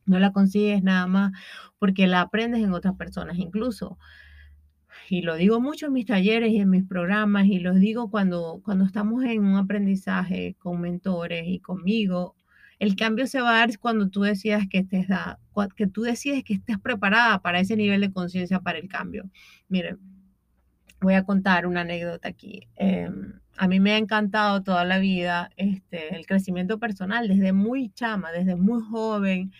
No 0.06 0.18
la 0.18 0.32
consigues 0.32 0.82
nada 0.82 1.06
más 1.06 1.32
porque 1.78 2.06
la 2.06 2.22
aprendes 2.22 2.62
en 2.62 2.72
otras 2.72 2.94
personas. 2.96 3.36
Incluso 3.38 3.98
y 5.08 5.22
lo 5.22 5.36
digo 5.36 5.60
mucho 5.60 5.86
en 5.86 5.92
mis 5.92 6.06
talleres 6.06 6.50
y 6.52 6.58
en 6.58 6.70
mis 6.70 6.84
programas, 6.84 7.46
y 7.46 7.60
lo 7.60 7.74
digo 7.74 8.10
cuando, 8.10 8.60
cuando 8.64 8.84
estamos 8.84 9.24
en 9.24 9.44
un 9.44 9.56
aprendizaje 9.56 10.56
con 10.58 10.80
mentores 10.80 11.44
y 11.46 11.60
conmigo, 11.60 12.34
el 12.78 12.96
cambio 12.96 13.26
se 13.26 13.40
va 13.40 13.50
a 13.50 13.58
dar 13.66 13.78
cuando 13.78 14.08
tú 14.08 14.22
decidas 14.22 14.66
que 14.68 14.78
estés, 14.78 15.08
da, 15.08 15.38
que 15.76 15.86
tú 15.86 16.02
decides 16.02 16.44
que 16.44 16.54
estés 16.54 16.78
preparada 16.78 17.40
para 17.40 17.60
ese 17.60 17.76
nivel 17.76 18.00
de 18.02 18.12
conciencia 18.12 18.60
para 18.60 18.78
el 18.78 18.88
cambio. 18.88 19.24
Miren, 19.68 19.98
voy 21.00 21.14
a 21.14 21.24
contar 21.24 21.66
una 21.66 21.82
anécdota 21.82 22.28
aquí. 22.28 22.68
Em, 22.76 23.40
a 23.56 23.68
mí 23.68 23.80
me 23.80 23.92
ha 23.92 23.98
encantado 23.98 24.62
toda 24.62 24.84
la 24.84 24.98
vida 24.98 25.50
este, 25.56 26.14
el 26.16 26.26
crecimiento 26.26 26.78
personal, 26.78 27.28
desde 27.28 27.52
muy 27.52 27.90
chama, 27.90 28.32
desde 28.32 28.56
muy 28.56 28.82
joven. 28.82 29.52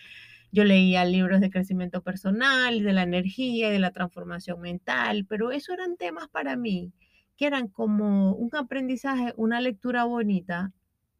Yo 0.51 0.63
leía 0.63 1.05
libros 1.05 1.41
de 1.41 1.49
crecimiento 1.49 2.01
personal, 2.01 2.83
de 2.83 2.93
la 2.93 3.03
energía, 3.03 3.69
de 3.69 3.79
la 3.79 3.91
transformación 3.91 4.61
mental, 4.61 5.25
pero 5.27 5.51
eso 5.51 5.73
eran 5.73 5.97
temas 5.97 6.29
para 6.29 6.55
mí 6.55 6.93
que 7.37 7.45
eran 7.45 7.67
como 7.67 8.33
un 8.33 8.49
aprendizaje, 8.55 9.33
una 9.37 9.61
lectura 9.61 10.03
bonita, 10.05 10.73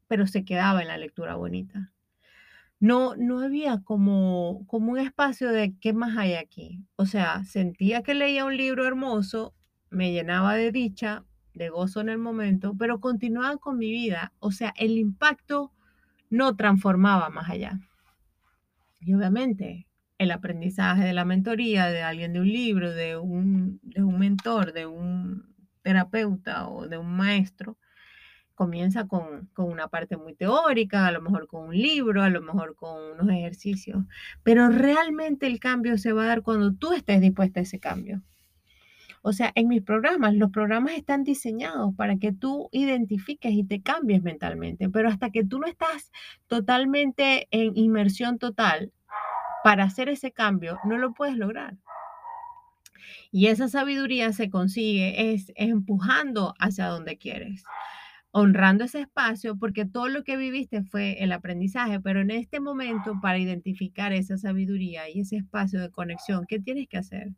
pero 0.07 0.25
se 0.27 0.43
quedaba 0.43 0.81
en 0.81 0.87
la 0.87 0.97
lectura 0.97 1.35
bonita. 1.35 1.93
No, 2.79 3.15
no 3.15 3.39
había 3.41 3.81
como, 3.83 4.65
como 4.67 4.91
un 4.91 4.99
espacio 4.99 5.49
de 5.51 5.75
qué 5.79 5.93
más 5.93 6.17
hay 6.17 6.33
aquí. 6.33 6.83
O 6.95 7.05
sea, 7.05 7.43
sentía 7.45 8.03
que 8.03 8.13
leía 8.13 8.45
un 8.45 8.57
libro 8.57 8.85
hermoso, 8.85 9.55
me 9.89 10.11
llenaba 10.11 10.55
de 10.55 10.71
dicha, 10.71 11.23
de 11.53 11.69
gozo 11.69 12.01
en 12.01 12.09
el 12.09 12.19
momento, 12.19 12.75
pero 12.77 12.99
continuaba 12.99 13.57
con 13.57 13.77
mi 13.77 13.91
vida. 13.91 14.33
O 14.39 14.51
sea, 14.51 14.73
el 14.77 14.97
impacto 14.97 15.71
no 16.29 16.55
transformaba 16.55 17.29
más 17.29 17.49
allá. 17.49 17.79
Y 18.99 19.13
obviamente 19.13 19.87
el 20.17 20.31
aprendizaje 20.31 21.03
de 21.03 21.13
la 21.13 21.25
mentoría, 21.25 21.87
de 21.87 22.01
alguien 22.01 22.33
de 22.33 22.39
un 22.39 22.47
libro, 22.47 22.91
de 22.91 23.17
un, 23.17 23.79
de 23.83 24.03
un 24.03 24.17
mentor, 24.19 24.73
de 24.73 24.85
un 24.85 25.55
terapeuta 25.83 26.67
o 26.67 26.87
de 26.87 26.97
un 26.97 27.15
maestro, 27.15 27.77
comienza 28.55 29.07
con, 29.07 29.47
con, 29.53 29.71
una 29.71 29.87
parte 29.87 30.17
muy 30.17 30.33
teórica, 30.33 31.05
a 31.05 31.11
lo 31.11 31.21
mejor 31.21 31.47
con 31.47 31.67
un 31.67 31.75
libro, 31.75 32.23
a 32.23 32.29
lo 32.29 32.41
mejor 32.41 32.75
con 32.75 33.11
unos 33.11 33.29
ejercicios, 33.29 34.03
pero 34.43 34.69
realmente 34.69 35.45
el 35.45 35.59
cambio 35.59 35.97
se 35.99 36.11
va 36.13 36.23
a 36.23 36.27
dar 36.27 36.41
cuando 36.41 36.73
tú 36.73 36.93
estés 36.93 37.21
dispuesta 37.21 37.59
a 37.59 37.63
ese 37.63 37.79
cambio. 37.79 38.23
O 39.27 39.33
sea, 39.33 39.51
en 39.55 39.67
mis 39.67 39.81
programas, 39.81 40.35
los 40.35 40.51
programas 40.51 40.93
están 40.93 41.25
diseñados 41.25 41.93
para 41.97 42.15
que 42.15 42.31
tú 42.31 42.69
identifiques 42.71 43.51
y 43.51 43.65
te 43.65 43.81
cambies 43.81 44.23
mentalmente, 44.23 44.87
pero 44.87 45.09
hasta 45.09 45.31
que 45.31 45.43
tú 45.43 45.59
no 45.59 45.67
estás 45.67 46.13
totalmente 46.47 47.49
en 47.51 47.75
inmersión 47.75 48.39
total 48.39 48.93
para 49.65 49.83
hacer 49.83 50.07
ese 50.07 50.31
cambio, 50.31 50.79
no 50.85 50.97
lo 50.97 51.13
puedes 51.13 51.35
lograr. 51.35 51.75
Y 53.29 53.47
esa 53.47 53.67
sabiduría 53.67 54.31
se 54.31 54.49
consigue 54.49 55.33
es, 55.33 55.51
empujando 55.57 56.53
hacia 56.57 56.87
donde 56.87 57.17
quieres, 57.17 57.65
honrando 58.31 58.85
ese 58.85 59.01
espacio, 59.01 59.57
porque 59.57 59.83
todo 59.83 60.07
lo 60.07 60.23
que 60.23 60.37
viviste 60.37 60.83
fue 60.83 61.21
el 61.21 61.33
aprendizaje, 61.33 61.99
pero 61.99 62.21
en 62.21 62.31
este 62.31 62.61
momento, 62.61 63.19
para 63.21 63.39
identificar 63.39 64.13
esa 64.13 64.37
sabiduría 64.37 65.09
y 65.09 65.19
ese 65.19 65.35
espacio 65.35 65.81
de 65.81 65.91
conexión, 65.91 66.45
¿qué 66.47 66.61
tienes 66.61 66.87
que 66.87 66.97
hacer? 66.99 67.33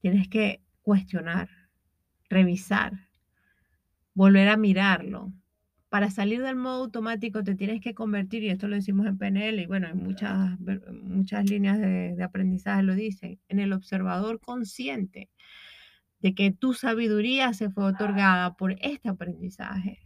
Tienes 0.00 0.28
que 0.28 0.62
cuestionar, 0.82 1.48
revisar, 2.28 2.92
volver 4.14 4.48
a 4.48 4.56
mirarlo. 4.56 5.32
Para 5.88 6.10
salir 6.10 6.42
del 6.42 6.56
modo 6.56 6.84
automático 6.84 7.42
te 7.42 7.54
tienes 7.54 7.80
que 7.80 7.94
convertir, 7.94 8.42
y 8.42 8.50
esto 8.50 8.68
lo 8.68 8.76
decimos 8.76 9.06
en 9.06 9.16
PNL, 9.18 9.62
y 9.62 9.66
bueno, 9.66 9.88
en 9.88 9.96
muchas, 9.96 10.58
muchas 11.02 11.48
líneas 11.48 11.78
de, 11.78 12.14
de 12.14 12.22
aprendizaje 12.22 12.82
lo 12.82 12.94
dicen, 12.94 13.40
en 13.48 13.58
el 13.58 13.72
observador 13.72 14.40
consciente 14.40 15.30
de 16.20 16.34
que 16.34 16.50
tu 16.50 16.74
sabiduría 16.74 17.52
se 17.54 17.70
fue 17.70 17.84
otorgada 17.84 18.54
por 18.54 18.72
este 18.80 19.08
aprendizaje. 19.08 20.00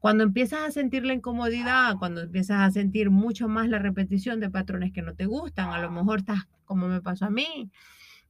Cuando 0.00 0.22
empiezas 0.22 0.60
a 0.60 0.70
sentir 0.70 1.04
la 1.04 1.14
incomodidad, 1.14 1.96
cuando 1.98 2.22
empiezas 2.22 2.60
a 2.60 2.70
sentir 2.70 3.10
mucho 3.10 3.48
más 3.48 3.68
la 3.68 3.80
repetición 3.80 4.38
de 4.38 4.48
patrones 4.48 4.92
que 4.92 5.02
no 5.02 5.14
te 5.14 5.26
gustan, 5.26 5.70
a 5.70 5.80
lo 5.80 5.90
mejor 5.90 6.20
estás 6.20 6.46
como 6.64 6.86
me 6.86 7.00
pasó 7.00 7.24
a 7.24 7.30
mí, 7.30 7.70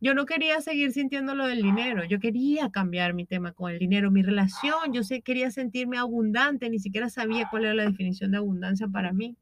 yo 0.00 0.14
no 0.14 0.26
quería 0.26 0.60
seguir 0.60 0.92
sintiendo 0.92 1.34
lo 1.34 1.46
del 1.46 1.62
dinero, 1.62 2.04
yo 2.04 2.20
quería 2.20 2.70
cambiar 2.70 3.14
mi 3.14 3.26
tema 3.26 3.52
con 3.52 3.72
el 3.72 3.78
dinero, 3.78 4.10
mi 4.10 4.22
relación, 4.22 4.92
yo 4.92 5.02
sé, 5.02 5.22
quería 5.22 5.50
sentirme 5.50 5.98
abundante, 5.98 6.70
ni 6.70 6.78
siquiera 6.78 7.08
sabía 7.08 7.48
cuál 7.50 7.64
era 7.64 7.74
la 7.74 7.84
definición 7.84 8.30
de 8.30 8.38
abundancia 8.38 8.86
para 8.88 9.12
mí. 9.12 9.36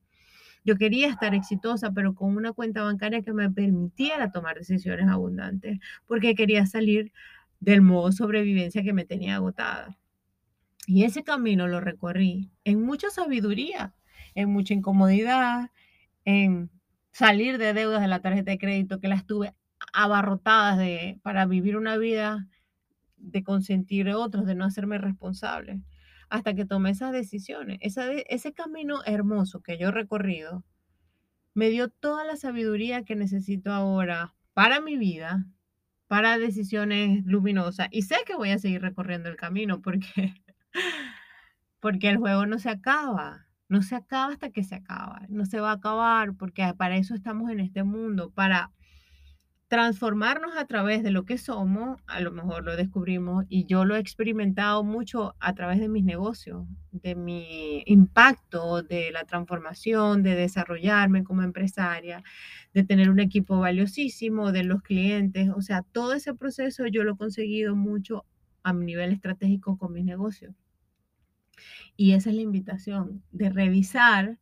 Yo 0.64 0.76
quería 0.76 1.08
estar 1.08 1.34
exitosa, 1.34 1.92
pero 1.92 2.14
con 2.14 2.36
una 2.36 2.52
cuenta 2.52 2.82
bancaria 2.82 3.22
que 3.22 3.32
me 3.32 3.50
permitiera 3.50 4.32
tomar 4.32 4.56
decisiones 4.56 5.08
abundantes, 5.08 5.78
porque 6.06 6.34
quería 6.34 6.66
salir 6.66 7.12
del 7.60 7.82
modo 7.82 8.10
sobrevivencia 8.10 8.82
que 8.82 8.92
me 8.92 9.04
tenía 9.04 9.36
agotada. 9.36 9.96
Y 10.86 11.04
ese 11.04 11.22
camino 11.22 11.68
lo 11.68 11.80
recorrí 11.80 12.50
en 12.64 12.82
mucha 12.82 13.10
sabiduría, 13.10 13.94
en 14.34 14.50
mucha 14.50 14.74
incomodidad, 14.74 15.70
en 16.24 16.70
salir 17.12 17.58
de 17.58 17.72
deudas 17.72 18.00
de 18.00 18.08
la 18.08 18.20
tarjeta 18.20 18.50
de 18.50 18.58
crédito 18.58 19.00
que 19.00 19.08
las 19.08 19.26
tuve 19.26 19.54
abarrotadas 19.92 20.78
de, 20.78 21.18
para 21.22 21.46
vivir 21.46 21.76
una 21.76 21.96
vida 21.96 22.46
de 23.16 23.42
consentir 23.42 24.08
a 24.08 24.18
otros, 24.18 24.46
de 24.46 24.54
no 24.54 24.64
hacerme 24.64 24.98
responsable, 24.98 25.80
hasta 26.28 26.54
que 26.54 26.64
tomé 26.64 26.90
esas 26.90 27.12
decisiones. 27.12 27.78
ese 27.80 28.52
camino 28.52 29.02
hermoso 29.04 29.60
que 29.62 29.78
yo 29.78 29.88
he 29.88 29.92
recorrido 29.92 30.64
me 31.54 31.70
dio 31.70 31.88
toda 31.88 32.24
la 32.24 32.36
sabiduría 32.36 33.04
que 33.04 33.16
necesito 33.16 33.72
ahora 33.72 34.34
para 34.52 34.80
mi 34.80 34.98
vida, 34.98 35.46
para 36.06 36.36
decisiones 36.36 37.24
luminosas. 37.24 37.88
Y 37.90 38.02
sé 38.02 38.16
que 38.26 38.36
voy 38.36 38.50
a 38.50 38.58
seguir 38.58 38.82
recorriendo 38.82 39.30
el 39.30 39.36
camino 39.36 39.80
porque, 39.80 40.34
porque 41.80 42.10
el 42.10 42.18
juego 42.18 42.44
no 42.44 42.58
se 42.58 42.68
acaba. 42.68 43.46
No 43.68 43.80
se 43.80 43.96
acaba 43.96 44.32
hasta 44.32 44.50
que 44.50 44.64
se 44.64 44.74
acaba. 44.74 45.22
No 45.30 45.46
se 45.46 45.58
va 45.58 45.70
a 45.70 45.74
acabar 45.76 46.34
porque 46.34 46.74
para 46.76 46.98
eso 46.98 47.14
estamos 47.14 47.50
en 47.50 47.60
este 47.60 47.84
mundo, 47.84 48.30
para 48.30 48.70
transformarnos 49.68 50.56
a 50.56 50.64
través 50.66 51.02
de 51.02 51.10
lo 51.10 51.24
que 51.24 51.38
somos, 51.38 52.00
a 52.06 52.20
lo 52.20 52.30
mejor 52.30 52.64
lo 52.64 52.76
descubrimos 52.76 53.44
y 53.48 53.66
yo 53.66 53.84
lo 53.84 53.96
he 53.96 53.98
experimentado 53.98 54.84
mucho 54.84 55.34
a 55.40 55.54
través 55.54 55.80
de 55.80 55.88
mis 55.88 56.04
negocios, 56.04 56.66
de 56.92 57.16
mi 57.16 57.82
impacto, 57.86 58.82
de 58.82 59.10
la 59.10 59.24
transformación, 59.24 60.22
de 60.22 60.36
desarrollarme 60.36 61.24
como 61.24 61.42
empresaria, 61.42 62.22
de 62.74 62.84
tener 62.84 63.10
un 63.10 63.18
equipo 63.18 63.58
valiosísimo, 63.58 64.52
de 64.52 64.62
los 64.64 64.82
clientes, 64.82 65.50
o 65.54 65.62
sea, 65.62 65.82
todo 65.82 66.14
ese 66.14 66.34
proceso 66.34 66.86
yo 66.86 67.02
lo 67.02 67.14
he 67.14 67.16
conseguido 67.16 67.74
mucho 67.74 68.24
a 68.62 68.72
mi 68.72 68.84
nivel 68.86 69.12
estratégico 69.12 69.78
con 69.78 69.92
mis 69.92 70.04
negocios. 70.04 70.54
Y 71.96 72.12
esa 72.12 72.30
es 72.30 72.36
la 72.36 72.42
invitación, 72.42 73.22
de 73.32 73.48
revisar 73.50 74.38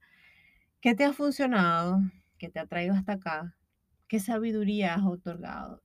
qué 0.80 0.94
te 0.94 1.04
ha 1.04 1.12
funcionado, 1.12 2.00
qué 2.38 2.48
te 2.50 2.60
ha 2.60 2.66
traído 2.66 2.94
hasta 2.94 3.14
acá, 3.14 3.56
qué 4.14 4.20
sabiduría 4.20 4.94
has 4.94 5.02
otorgado 5.02 5.82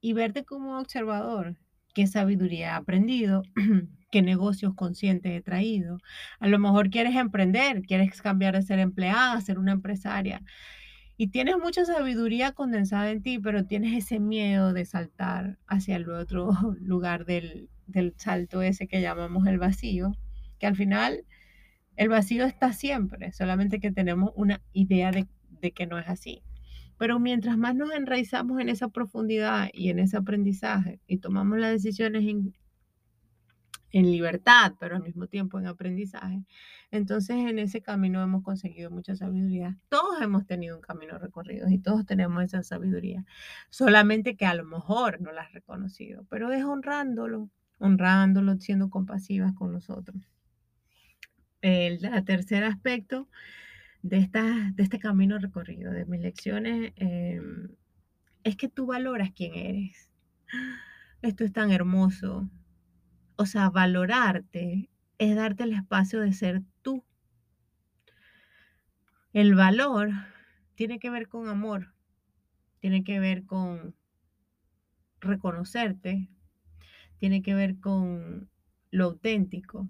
y 0.00 0.12
verte 0.12 0.44
como 0.44 0.78
observador, 0.78 1.56
qué 1.92 2.06
sabiduría 2.06 2.68
he 2.68 2.70
aprendido, 2.70 3.42
qué 4.12 4.22
negocios 4.22 4.74
conscientes 4.76 5.32
he 5.32 5.42
traído. 5.42 5.98
A 6.38 6.46
lo 6.46 6.60
mejor 6.60 6.88
quieres 6.88 7.16
emprender, 7.16 7.82
quieres 7.82 8.22
cambiar 8.22 8.54
de 8.54 8.62
ser 8.62 8.78
empleada 8.78 9.32
a 9.32 9.40
ser 9.40 9.58
una 9.58 9.72
empresaria 9.72 10.40
y 11.16 11.32
tienes 11.32 11.56
mucha 11.58 11.84
sabiduría 11.84 12.52
condensada 12.52 13.10
en 13.10 13.22
ti, 13.22 13.40
pero 13.40 13.64
tienes 13.64 13.92
ese 13.98 14.20
miedo 14.20 14.72
de 14.72 14.84
saltar 14.84 15.58
hacia 15.66 15.96
el 15.96 16.08
otro 16.08 16.50
lugar 16.80 17.24
del, 17.24 17.68
del 17.88 18.14
salto 18.16 18.62
ese 18.62 18.86
que 18.86 19.00
llamamos 19.00 19.48
el 19.48 19.58
vacío, 19.58 20.12
que 20.60 20.68
al 20.68 20.76
final 20.76 21.24
el 21.96 22.08
vacío 22.08 22.44
está 22.44 22.72
siempre, 22.72 23.32
solamente 23.32 23.80
que 23.80 23.90
tenemos 23.90 24.30
una 24.36 24.62
idea 24.72 25.10
de, 25.10 25.26
de 25.60 25.72
que 25.72 25.86
no 25.88 25.98
es 25.98 26.08
así. 26.08 26.44
Pero 26.98 27.18
mientras 27.18 27.58
más 27.58 27.74
nos 27.74 27.92
enraizamos 27.92 28.60
en 28.60 28.68
esa 28.68 28.88
profundidad 28.88 29.68
y 29.72 29.90
en 29.90 29.98
ese 29.98 30.16
aprendizaje 30.16 31.00
y 31.06 31.18
tomamos 31.18 31.58
las 31.58 31.72
decisiones 31.72 32.24
en, 32.24 32.54
en 33.94 34.10
libertad, 34.10 34.74
pero 34.80 34.96
al 34.96 35.02
mismo 35.02 35.28
tiempo 35.28 35.58
en 35.58 35.66
aprendizaje, 35.66 36.44
entonces 36.90 37.36
en 37.36 37.58
ese 37.60 37.80
camino 37.80 38.22
hemos 38.22 38.42
conseguido 38.42 38.90
mucha 38.90 39.14
sabiduría. 39.14 39.78
Todos 39.88 40.20
hemos 40.20 40.46
tenido 40.46 40.76
un 40.76 40.82
camino 40.82 41.16
recorrido 41.18 41.68
y 41.68 41.78
todos 41.78 42.04
tenemos 42.04 42.42
esa 42.42 42.62
sabiduría, 42.62 43.24
solamente 43.70 44.36
que 44.36 44.46
a 44.46 44.54
lo 44.54 44.64
mejor 44.64 45.20
no 45.20 45.32
la 45.32 45.42
has 45.42 45.52
reconocido, 45.52 46.24
pero 46.28 46.52
es 46.52 46.64
honrándolo, 46.64 47.50
honrándolo, 47.78 48.56
siendo 48.58 48.90
compasivas 48.90 49.52
con 49.54 49.72
nosotros. 49.72 50.16
El, 51.60 52.04
el 52.04 52.24
tercer 52.24 52.64
aspecto 52.64 53.28
de, 54.04 54.18
esta, 54.18 54.70
de 54.74 54.82
este 54.82 54.98
camino 54.98 55.38
recorrido, 55.38 55.90
de 55.90 56.04
mis 56.04 56.20
lecciones, 56.20 56.92
em, 56.96 57.70
es 58.44 58.54
que 58.54 58.68
tú 58.68 58.84
valoras 58.84 59.32
quién 59.34 59.54
eres. 59.54 60.10
Esto 61.22 61.42
es 61.42 61.52
tan 61.54 61.72
hermoso. 61.72 62.50
O 63.36 63.46
sea, 63.46 63.70
valorarte 63.70 64.90
es 65.16 65.36
darte 65.36 65.64
el 65.64 65.72
espacio 65.72 66.20
de 66.20 66.34
ser 66.34 66.62
tú. 66.82 67.02
El 69.32 69.54
valor 69.54 70.10
tiene 70.74 70.98
que 70.98 71.08
ver 71.08 71.28
con 71.28 71.48
amor, 71.48 71.94
tiene 72.80 73.04
que 73.04 73.18
ver 73.20 73.46
con 73.46 73.96
reconocerte, 75.18 76.28
tiene 77.16 77.40
que 77.40 77.54
ver 77.54 77.80
con 77.80 78.50
lo 78.90 79.04
auténtico. 79.04 79.88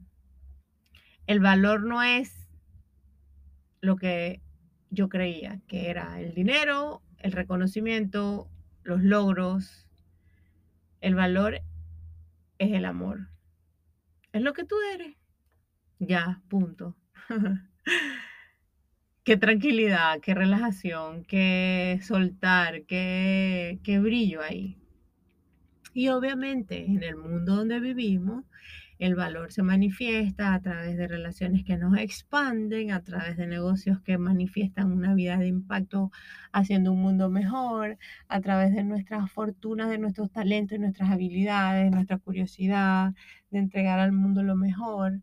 El 1.27 1.41
valor 1.41 1.83
no 1.83 2.01
es 2.05 2.44
lo 3.85 3.97
que 3.97 4.41
yo 4.91 5.09
creía 5.09 5.61
que 5.67 5.91
era 5.91 6.21
el 6.21 6.35
dinero, 6.35 7.03
el 7.19 7.33
reconocimiento, 7.33 8.49
los 8.83 9.03
logros. 9.03 9.87
El 11.01 11.15
valor 11.15 11.61
es 12.59 12.73
el 12.73 12.85
amor. 12.85 13.29
Es 14.33 14.43
lo 14.43 14.53
que 14.53 14.65
tú 14.65 14.77
eres. 14.95 15.17
Ya, 15.99 16.43
punto. 16.49 16.97
qué 19.25 19.37
tranquilidad, 19.37 20.21
qué 20.21 20.35
relajación, 20.35 21.25
qué 21.25 21.99
soltar, 22.03 22.85
qué, 22.87 23.81
qué 23.83 23.99
brillo 23.99 24.41
ahí. 24.43 24.79
Y 25.93 26.09
obviamente 26.09 26.85
en 26.85 27.03
el 27.03 27.17
mundo 27.17 27.57
donde 27.57 27.81
vivimos, 27.81 28.45
El 28.99 29.17
valor 29.17 29.53
se 29.53 29.63
manifiesta 29.63 30.55
a 30.55 30.61
través 30.61 30.97
de 30.97 31.09
relaciones 31.09 31.65
que 31.65 31.77
nos 31.77 31.99
expanden, 31.99 32.93
a 32.93 33.03
través 33.03 33.37
de 33.37 33.47
negocios 33.47 34.01
que 34.01 34.19
manifiestan 34.19 34.93
una 34.93 35.15
vida 35.15 35.37
de 35.37 35.49
impacto 35.49 36.13
haciendo 36.53 36.93
un 36.93 37.03
mundo 37.03 37.29
mejor, 37.29 37.99
a 38.29 38.41
través 38.41 38.73
de 38.75 38.85
nuestras 38.85 39.31
fortunas, 39.33 39.91
de 39.91 39.99
nuestros 39.99 40.31
talentos, 40.31 40.79
nuestras 40.79 41.11
habilidades, 41.11 41.91
nuestra 41.91 42.19
curiosidad, 42.19 43.15
de 43.51 43.59
entregar 43.59 43.99
al 43.99 44.13
mundo 44.13 44.43
lo 44.45 44.55
mejor, 44.55 45.21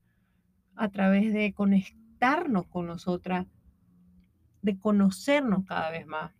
a 0.75 0.89
través 0.89 1.33
de 1.33 1.53
conectarnos 1.53 2.67
con 2.67 2.87
nosotras, 2.87 3.47
de 4.61 4.77
conocernos 4.77 5.65
cada 5.65 5.91
vez 5.91 6.05
más. 6.05 6.33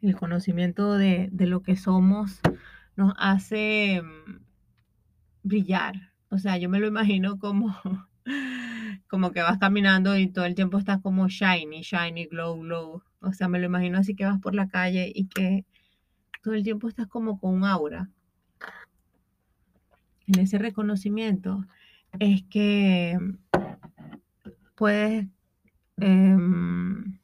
El 0.00 0.14
conocimiento 0.14 0.96
de, 0.96 1.28
de 1.32 1.46
lo 1.46 1.62
que 1.62 1.76
somos 1.76 2.40
nos 2.96 3.14
hace 3.18 4.00
mm, 4.02 4.43
brillar. 5.44 5.94
O 6.30 6.38
sea, 6.38 6.58
yo 6.58 6.68
me 6.68 6.80
lo 6.80 6.88
imagino 6.88 7.38
como, 7.38 7.76
como 9.08 9.30
que 9.30 9.42
vas 9.42 9.58
caminando 9.58 10.18
y 10.18 10.26
todo 10.26 10.46
el 10.46 10.56
tiempo 10.56 10.78
estás 10.78 11.00
como 11.00 11.28
shiny, 11.28 11.82
shiny, 11.82 12.26
glow, 12.26 12.58
glow. 12.60 13.02
O 13.20 13.32
sea, 13.32 13.46
me 13.46 13.60
lo 13.60 13.66
imagino 13.66 13.98
así 13.98 14.16
que 14.16 14.24
vas 14.24 14.40
por 14.40 14.54
la 14.54 14.68
calle 14.68 15.12
y 15.14 15.28
que 15.28 15.64
todo 16.42 16.54
el 16.54 16.64
tiempo 16.64 16.88
estás 16.88 17.06
como 17.06 17.38
con 17.38 17.64
aura. 17.64 18.10
En 20.26 20.40
ese 20.40 20.58
reconocimiento 20.58 21.64
es 22.18 22.42
que 22.44 23.18
puedes 24.74 25.26
em, 25.98 27.18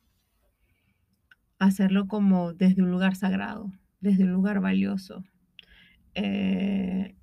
hacerlo 1.59 2.07
como 2.07 2.53
desde 2.53 2.83
un 2.83 2.91
lugar 2.91 3.17
sagrado, 3.17 3.73
desde 4.01 4.25
un 4.25 4.33
lugar 4.33 4.61
valioso. 4.61 5.25
Eh, 6.15 7.15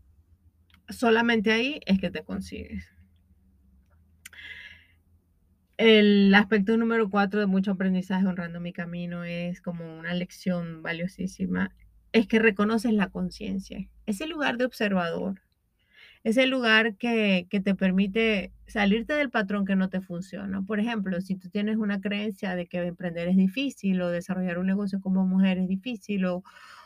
solamente 0.89 1.52
ahí 1.52 1.80
es 1.86 2.00
que 2.00 2.12
te 2.12 2.23
consigues. 2.23 2.86
El 5.78 6.34
aspecto 6.34 6.76
número 6.76 7.10
cuatro 7.10 7.39
de 7.39 7.45
mucho 7.45 7.71
aprendizaje 7.71 8.26
honrando 8.26 8.60
mi 8.60 8.73
camino 8.73 9.23
es 9.23 9.62
como 9.62 10.00
una 10.00 10.13
lección 10.15 10.82
valiosísima, 10.82 11.71
es 12.13 12.28
que 12.28 12.39
reconoces 12.39 12.93
la 12.93 13.10
conciencia, 13.10 13.88
ese 14.08 14.26
lugar 14.26 14.58
de 14.58 14.65
observador, 14.65 15.39
ese 16.23 16.47
lugar 16.47 16.95
que, 16.95 17.45
que, 17.50 17.60
te 17.60 17.76
permite 17.76 18.52
salirte 18.65 19.13
del 19.13 19.30
patrón 19.30 19.65
que 19.65 19.76
no 19.76 19.89
te 19.89 20.02
funciona. 20.02 20.63
Por 20.63 20.80
ejemplo, 20.80 21.21
si 21.21 21.36
tú 21.36 21.50
tienes 21.50 21.78
una 21.78 22.02
creencia 22.02 22.56
de 22.56 22.65
que 22.67 22.80
emprender 22.80 23.28
es 23.28 23.38
difícil 23.38 24.02
o 24.02 24.10
desarrollar 24.10 24.58
un 24.58 24.67
negocio 24.67 25.00
como 25.00 25.28
mujer 25.28 25.60
es 25.60 25.67
difícil 25.67 26.26
o, 26.26 26.43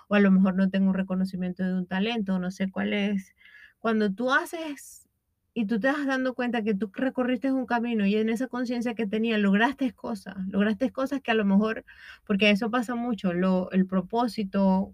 o 0.10 0.16
a 0.16 0.20
lo 0.20 0.32
mejor 0.32 0.56
no 0.56 0.70
tengo 0.70 0.90
un 0.90 0.96
reconocimiento 0.96 1.64
de 1.64 1.74
un 1.74 1.88
talento, 1.88 2.38
no 2.40 2.52
sé 2.52 2.70
cuál 2.70 2.92
es, 2.94 3.34
cuando 3.82 4.14
tú 4.14 4.32
haces 4.32 5.10
y 5.54 5.66
tú 5.66 5.80
te 5.80 5.88
vas 5.92 6.06
dando 6.06 6.34
cuenta 6.34 6.64
que 6.64 6.74
tú 6.74 6.90
recorriste 6.94 7.52
un 7.52 7.66
camino 7.66 8.06
y 8.06 8.16
en 8.16 8.30
esa 8.30 8.48
conciencia 8.48 8.96
que 8.96 9.08
tenías 9.08 9.40
lograste 9.40 9.92
cosas, 9.92 10.36
lograste 10.48 10.92
cosas 10.92 11.22
que 11.22 11.32
a 11.32 11.34
lo 11.34 11.44
mejor, 11.44 11.84
porque 12.26 12.52
eso 12.52 12.72
pasa 12.72 12.96
mucho, 12.96 13.34
lo, 13.34 13.70
el 13.72 13.86
propósito 13.86 14.94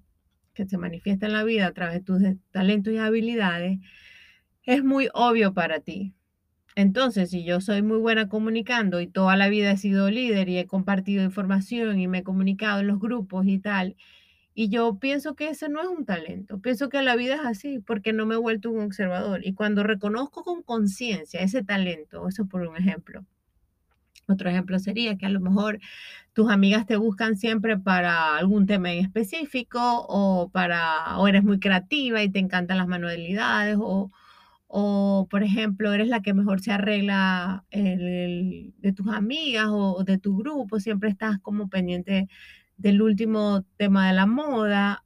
que 0.53 0.65
se 0.65 0.79
manifiesta 0.79 1.27
en 1.27 1.33
la 1.33 1.43
vida 1.43 1.67
a 1.67 1.73
través 1.73 1.95
de 1.95 2.01
tus 2.01 2.21
talentos 2.51 2.91
y 2.93 2.97
habilidades 2.97 3.79
es 4.63 4.83
muy 4.83 5.09
obvio 5.13 5.53
para 5.53 5.79
ti. 5.81 6.15
Entonces, 6.75 7.31
si 7.31 7.43
yo 7.43 7.61
soy 7.61 7.81
muy 7.81 7.97
buena 7.97 8.29
comunicando 8.29 9.01
y 9.01 9.07
toda 9.07 9.35
la 9.35 9.49
vida 9.49 9.71
he 9.71 9.77
sido 9.77 10.11
líder 10.11 10.49
y 10.49 10.59
he 10.59 10.67
compartido 10.67 11.23
información 11.23 11.99
y 11.99 12.07
me 12.07 12.19
he 12.19 12.23
comunicado 12.23 12.81
en 12.81 12.87
los 12.87 12.99
grupos 12.99 13.47
y 13.47 13.59
tal, 13.59 13.95
y 14.59 14.69
yo 14.69 14.97
pienso 14.97 15.35
que 15.35 15.49
ese 15.49 15.69
no 15.69 15.83
es 15.83 15.87
un 15.87 16.03
talento, 16.03 16.59
pienso 16.59 16.89
que 16.89 17.03
la 17.03 17.15
vida 17.15 17.35
es 17.35 17.41
así 17.45 17.77
porque 17.77 18.11
no 18.11 18.25
me 18.25 18.33
he 18.33 18.39
vuelto 18.39 18.71
un 18.71 18.81
observador. 18.85 19.45
Y 19.45 19.53
cuando 19.53 19.83
reconozco 19.83 20.43
con 20.43 20.63
conciencia 20.63 21.41
ese 21.41 21.63
talento, 21.63 22.27
eso 22.27 22.47
por 22.47 22.63
un 22.63 22.75
ejemplo. 22.75 23.23
Otro 24.27 24.49
ejemplo 24.49 24.79
sería 24.79 25.15
que 25.15 25.27
a 25.27 25.29
lo 25.29 25.41
mejor 25.41 25.77
tus 26.33 26.49
amigas 26.49 26.87
te 26.87 26.97
buscan 26.97 27.37
siempre 27.37 27.77
para 27.77 28.35
algún 28.35 28.65
tema 28.65 28.91
en 28.91 29.05
específico 29.05 29.79
o 30.09 30.49
para 30.49 31.19
o 31.19 31.27
eres 31.27 31.43
muy 31.43 31.59
creativa 31.59 32.23
y 32.23 32.29
te 32.31 32.39
encantan 32.39 32.79
las 32.79 32.87
manualidades 32.87 33.77
o, 33.79 34.11
o 34.65 35.27
por 35.29 35.43
ejemplo 35.43 35.93
eres 35.93 36.07
la 36.07 36.23
que 36.23 36.33
mejor 36.33 36.61
se 36.61 36.71
arregla 36.71 37.63
de 37.71 38.93
tus 38.95 39.07
amigas 39.09 39.67
o 39.69 40.03
de 40.03 40.17
tu 40.17 40.35
grupo, 40.35 40.79
siempre 40.79 41.11
estás 41.11 41.37
como 41.41 41.69
pendiente 41.69 42.27
del 42.77 43.01
último 43.01 43.65
tema 43.77 44.07
de 44.07 44.13
la 44.13 44.25
moda, 44.25 45.03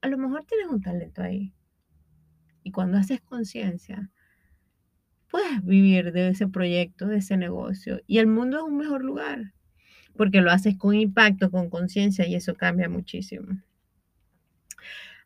a 0.00 0.08
lo 0.08 0.18
mejor 0.18 0.44
tienes 0.44 0.68
un 0.68 0.82
talento 0.82 1.22
ahí. 1.22 1.54
Y 2.64 2.70
cuando 2.72 2.98
haces 2.98 3.20
conciencia, 3.20 4.10
puedes 5.30 5.64
vivir 5.64 6.12
de 6.12 6.28
ese 6.28 6.48
proyecto, 6.48 7.06
de 7.06 7.18
ese 7.18 7.36
negocio. 7.36 8.00
Y 8.06 8.18
el 8.18 8.26
mundo 8.26 8.58
es 8.58 8.64
un 8.64 8.76
mejor 8.76 9.02
lugar, 9.04 9.54
porque 10.16 10.40
lo 10.40 10.50
haces 10.50 10.76
con 10.76 10.94
impacto, 10.94 11.50
con 11.50 11.70
conciencia, 11.70 12.26
y 12.26 12.34
eso 12.34 12.54
cambia 12.54 12.88
muchísimo. 12.88 13.62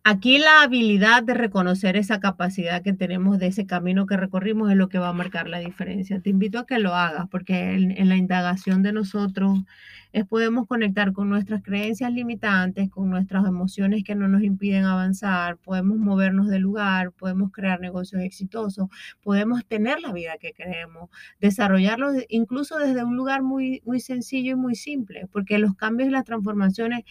Aquí 0.09 0.39
la 0.39 0.63
habilidad 0.63 1.25
de 1.25 1.35
reconocer 1.35 1.97
esa 1.97 2.21
capacidad 2.21 2.81
que 2.81 2.93
tenemos 2.93 3.41
de 3.41 3.49
ese 3.49 3.67
camino 3.67 4.07
que 4.07 4.17
recorrimos 4.17 4.71
es 4.71 4.77
lo 4.77 4.89
que 4.89 5.01
va 5.01 5.09
a 5.09 5.13
marcar 5.13 5.49
la 5.49 5.59
diferencia. 5.59 6.21
Te 6.21 6.31
invito 6.31 6.61
a 6.61 6.65
que 6.65 6.79
lo 6.79 6.95
hagas 6.95 7.27
porque 7.29 7.73
en, 7.75 8.09
la 8.09 8.15
indagación 8.15 8.85
de 8.85 8.93
nosotros 8.93 9.65
es 10.13 10.25
podemos 10.25 10.69
conectar 10.69 11.13
con 11.13 11.29
nuestras 11.29 11.61
creencias 11.61 12.13
limitantes, 12.13 12.89
con 12.89 13.11
nuestras 13.11 13.47
emociones 13.47 14.05
que 14.05 14.15
no 14.15 14.29
nos 14.29 14.45
impiden 14.45 14.85
avanzar, 14.85 15.57
podemos 15.57 15.99
movernos 15.99 16.47
de 16.47 16.61
lugar, 16.61 17.11
podemos 17.11 17.51
crear 17.51 17.81
negocios 17.81 18.23
exitosos, 18.23 18.87
podemos 19.25 19.67
tener 19.67 19.99
la 19.99 20.13
vida 20.13 20.39
que 20.39 20.53
queremos, 20.53 21.11
desarrollarlo 21.41 22.13
incluso 22.29 22.79
desde 22.79 23.03
un 23.03 23.17
lugar 23.17 23.43
muy, 23.43 23.83
muy 23.85 23.99
sencillo 23.99 24.53
y 24.53 24.57
muy 24.57 24.77
simple, 24.77 25.27
porque 25.33 25.59
los 25.59 25.75
cambios 25.75 26.11
y 26.11 26.13
las 26.13 26.23
transformaciones 26.23 27.03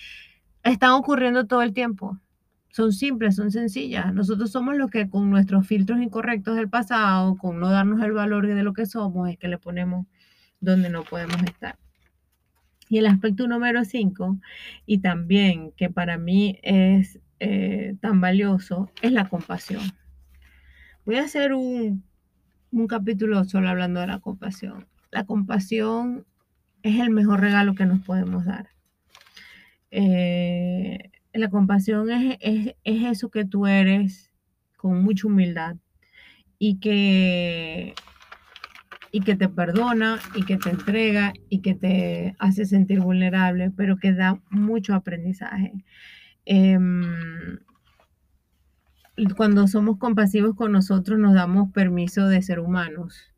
están 0.64 0.92
ocurriendo 0.92 1.46
todo 1.46 1.62
el 1.62 1.74
tiempo 1.74 2.22
son 2.76 2.92
simples, 2.92 3.38
son 3.38 3.52
sencillas. 3.52 4.14
Nosotros 4.14 4.52
somos 4.52 4.76
los 4.76 4.92
que 4.92 5.10
con 5.10 5.30
nuestros 5.30 5.66
filtros 5.66 6.02
incorrectos 6.02 6.58
del 6.58 6.68
pasado, 6.68 7.38
con 7.38 7.58
no 7.58 7.70
darnos 7.70 8.04
el 8.04 8.12
valor 8.12 8.48
de 8.48 8.64
lo 8.64 8.74
que 8.74 8.86
somos, 8.86 9.30
es 9.30 9.38
que 9.38 9.48
le 9.48 9.58
ponemos 9.58 10.06
donde 10.60 10.90
no 10.90 11.06
podemos 11.06 11.42
estar. 11.44 11.78
Y 12.90 12.98
el 12.98 13.06
aspecto 13.06 13.48
número 13.48 13.86
5, 13.86 14.38
y 14.86 14.98
también 14.98 15.72
que 15.78 15.90
para 15.90 16.18
mí 16.18 16.60
es 16.64 17.18
eh, 17.40 17.96
tan 18.02 18.20
valioso, 18.20 18.92
es 19.02 19.14
la 19.14 19.30
compasión. 19.30 19.82
Voy 21.06 21.16
a 21.16 21.24
hacer 21.24 21.54
un, 21.54 22.04
un 22.74 22.88
capítulo 22.88 23.46
solo 23.46 23.70
hablando 23.70 24.02
de 24.02 24.08
la 24.08 24.20
compasión. 24.20 24.86
La 25.12 25.24
compasión 25.24 26.26
es 26.84 27.00
el 27.00 27.10
mejor 27.10 27.40
regalo 27.40 27.74
que 27.74 27.86
nos 27.86 28.02
podemos 28.02 28.44
dar. 28.44 28.68
Eh, 29.92 31.12
la 31.38 31.50
compasión 31.50 32.10
es, 32.10 32.76
eso 32.84 33.30
que 33.30 33.46
tú 33.46 33.68
eres 33.68 34.32
con 34.78 35.04
mucha 35.04 35.28
humildad 35.28 35.76
y 36.58 36.80
que, 36.80 37.94
y 39.12 39.22
que 39.22 39.36
te 39.36 39.50
perdona 39.50 40.20
y 40.36 40.44
que 40.44 40.58
te 40.58 40.70
entrega 40.70 41.34
y 41.50 41.62
que 41.62 41.76
te 41.76 42.36
hace 42.40 42.66
sentir 42.66 43.02
vulnerable, 43.02 43.72
pero 43.72 43.98
que 43.98 44.14
da 44.14 44.42
mucho 44.50 44.94
aprendizaje. 44.94 45.74
Em, 46.46 47.60
cuando 49.36 49.68
somos 49.68 49.98
compasivos 49.98 50.56
con 50.56 50.72
nosotros 50.72 51.20
nos 51.20 51.34
damos 51.34 51.72
permiso 51.72 52.28
de 52.28 52.42
ser 52.42 52.60
humanos, 52.60 53.34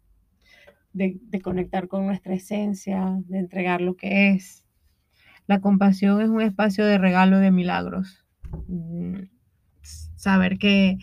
de 0.94 1.42
conectar 1.44 1.88
con 1.88 2.08
nuestra 2.08 2.34
esencia, 2.34 3.20
de 3.28 3.38
entregar 3.38 3.82
lo 3.82 3.96
que 3.96 4.32
es, 4.32 4.67
la 5.48 5.62
compasión 5.62 6.22
es 6.22 6.30
un 6.30 6.42
espacio 6.42 6.86
de 6.86 6.98
regalo 6.98 7.40
de 7.40 7.52
milagros. 7.52 8.26
Mm, 8.68 9.24
saber 10.16 10.58
que, 10.58 10.98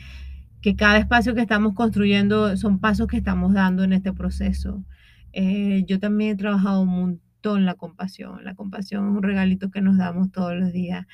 cada 0.78 0.98
espacio 0.98 1.34
que 1.34 1.42
estamos 1.42 1.74
construyendo 1.74 2.56
son 2.56 2.78
pasos 2.78 3.06
que 3.06 3.18
estamos 3.18 3.52
dando 3.52 3.84
en 3.84 3.92
este 3.92 4.12
proceso. 4.14 4.84
Eh, 5.32 5.84
yo 5.86 5.98
también 5.98 6.30
he 6.30 6.36
trabajado 6.36 6.80
un 6.82 6.88
montón 6.88 7.66
la 7.66 7.74
compasión. 7.74 8.44
La 8.44 8.54
compasión 8.54 9.10
es 9.10 9.16
un 9.16 9.22
regalito 9.22 9.70
que 9.70 9.82
nos 9.82 9.98
damos 9.98 10.32
todos 10.32 10.54
los 10.56 10.72
días. 10.72 11.06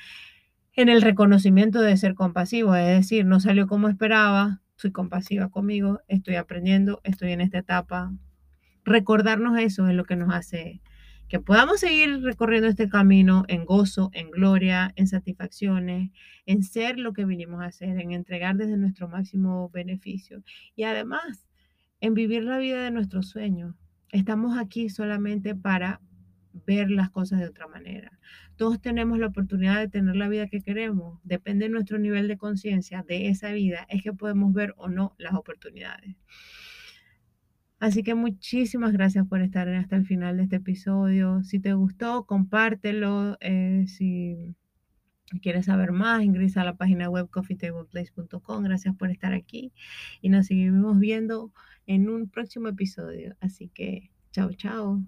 En 0.73 0.87
el 0.87 1.01
reconocimiento 1.01 1.81
de 1.81 1.97
ser 1.97 2.15
compasivo, 2.15 2.75
es 2.75 2.87
decir, 2.87 3.25
no 3.25 3.41
salió 3.41 3.67
como 3.67 3.89
esperaba, 3.89 4.61
soy 4.77 4.91
compasiva 4.91 5.49
conmigo, 5.49 5.99
estoy 6.07 6.35
aprendiendo, 6.35 7.01
estoy 7.03 7.33
en 7.33 7.41
esta 7.41 7.59
etapa. 7.59 8.13
Recordarnos 8.85 9.59
eso 9.59 9.87
es 9.89 9.95
lo 9.95 10.05
que 10.05 10.15
nos 10.15 10.33
hace 10.33 10.81
que 11.31 11.39
podamos 11.39 11.79
seguir 11.79 12.21
recorriendo 12.23 12.67
este 12.67 12.89
camino 12.89 13.45
en 13.47 13.63
gozo, 13.63 14.09
en 14.11 14.31
gloria, 14.31 14.91
en 14.97 15.07
satisfacciones, 15.07 16.11
en 16.45 16.61
ser 16.61 16.99
lo 16.99 17.13
que 17.13 17.23
vinimos 17.23 17.61
a 17.61 17.67
hacer, 17.67 17.97
en 18.01 18.11
entregar 18.11 18.57
desde 18.57 18.75
nuestro 18.75 19.07
máximo 19.07 19.69
beneficio 19.69 20.43
y 20.75 20.83
además 20.83 21.47
en 22.01 22.15
vivir 22.15 22.43
la 22.43 22.57
vida 22.57 22.83
de 22.83 22.91
nuestros 22.91 23.29
sueños. 23.29 23.75
Estamos 24.09 24.57
aquí 24.57 24.89
solamente 24.89 25.55
para 25.55 26.01
ver 26.67 26.91
las 26.91 27.09
cosas 27.09 27.39
de 27.39 27.47
otra 27.47 27.65
manera. 27.65 28.19
Todos 28.57 28.81
tenemos 28.81 29.17
la 29.17 29.27
oportunidad 29.27 29.79
de 29.79 29.87
tener 29.87 30.17
la 30.17 30.27
vida 30.27 30.47
que 30.47 30.59
queremos. 30.59 31.21
Depende 31.23 31.67
de 31.67 31.71
nuestro 31.71 31.97
nivel 31.97 32.27
de 32.27 32.37
conciencia 32.37 33.05
de 33.07 33.29
esa 33.29 33.53
vida, 33.53 33.85
es 33.87 34.03
que 34.03 34.11
podemos 34.11 34.51
ver 34.51 34.73
o 34.75 34.89
no 34.89 35.15
las 35.17 35.33
oportunidades. 35.35 36.17
Así 37.81 38.03
que 38.03 38.13
muchísimas 38.13 38.93
gracias 38.93 39.27
por 39.27 39.41
estar 39.41 39.67
hasta 39.67 39.95
el 39.95 40.05
final 40.05 40.37
de 40.37 40.43
este 40.43 40.57
episodio. 40.57 41.43
Si 41.43 41.59
te 41.59 41.73
gustó, 41.73 42.25
compártelo. 42.27 43.37
Eh, 43.41 43.85
si 43.87 44.55
quieres 45.41 45.65
saber 45.65 45.91
más, 45.91 46.21
ingresa 46.21 46.61
a 46.61 46.65
la 46.65 46.75
página 46.75 47.09
web 47.09 47.27
coffeetableplace.com. 47.31 48.63
Gracias 48.63 48.95
por 48.95 49.09
estar 49.09 49.33
aquí 49.33 49.73
y 50.21 50.29
nos 50.29 50.45
seguimos 50.45 50.99
viendo 50.99 51.51
en 51.87 52.07
un 52.07 52.29
próximo 52.29 52.67
episodio. 52.67 53.35
Así 53.39 53.69
que, 53.69 54.11
chao, 54.31 54.53
chao. 54.53 55.01